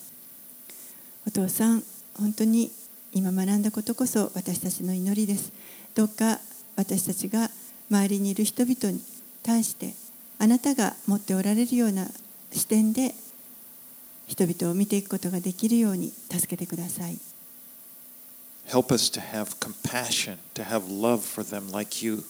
[1.27, 1.83] お父さん
[2.19, 2.71] 本当に
[3.15, 5.51] 今学んだことこそ私たちの祈りです
[5.95, 6.39] どうか
[6.77, 7.49] 私たちが
[7.91, 9.01] 周りにいる人々に
[9.43, 9.95] 対して
[10.39, 12.09] あなたが持っておられるような
[12.53, 13.15] 視点で
[14.27, 17.17] 人々を見ていくことができるように助けてください
[18.67, 22.25] Help us to have compassion, to have love for them like you.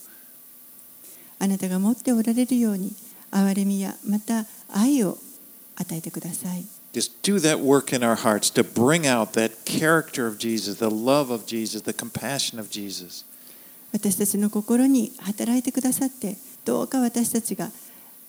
[1.38, 2.94] あなたが持っておられるように
[3.30, 5.18] 憐れみやまた愛を
[5.76, 10.88] 与えてください Just do that work in our hearts to bring out that character of Jesus, the
[10.88, 13.24] love of Jesus, the compassion of Jesus.
[13.92, 17.70] 私たちの心に働いてくださってどうか私たちが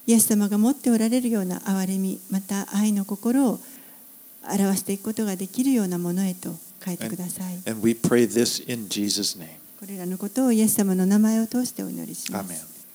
[0.08, 3.60] イエス様が持っておられるような憐れみまた愛の心を
[4.48, 6.52] 表していくことができるようなものへと
[6.86, 7.56] 変えてください。
[9.80, 12.86] これらのことをイエス様の名前を通してお祈りします。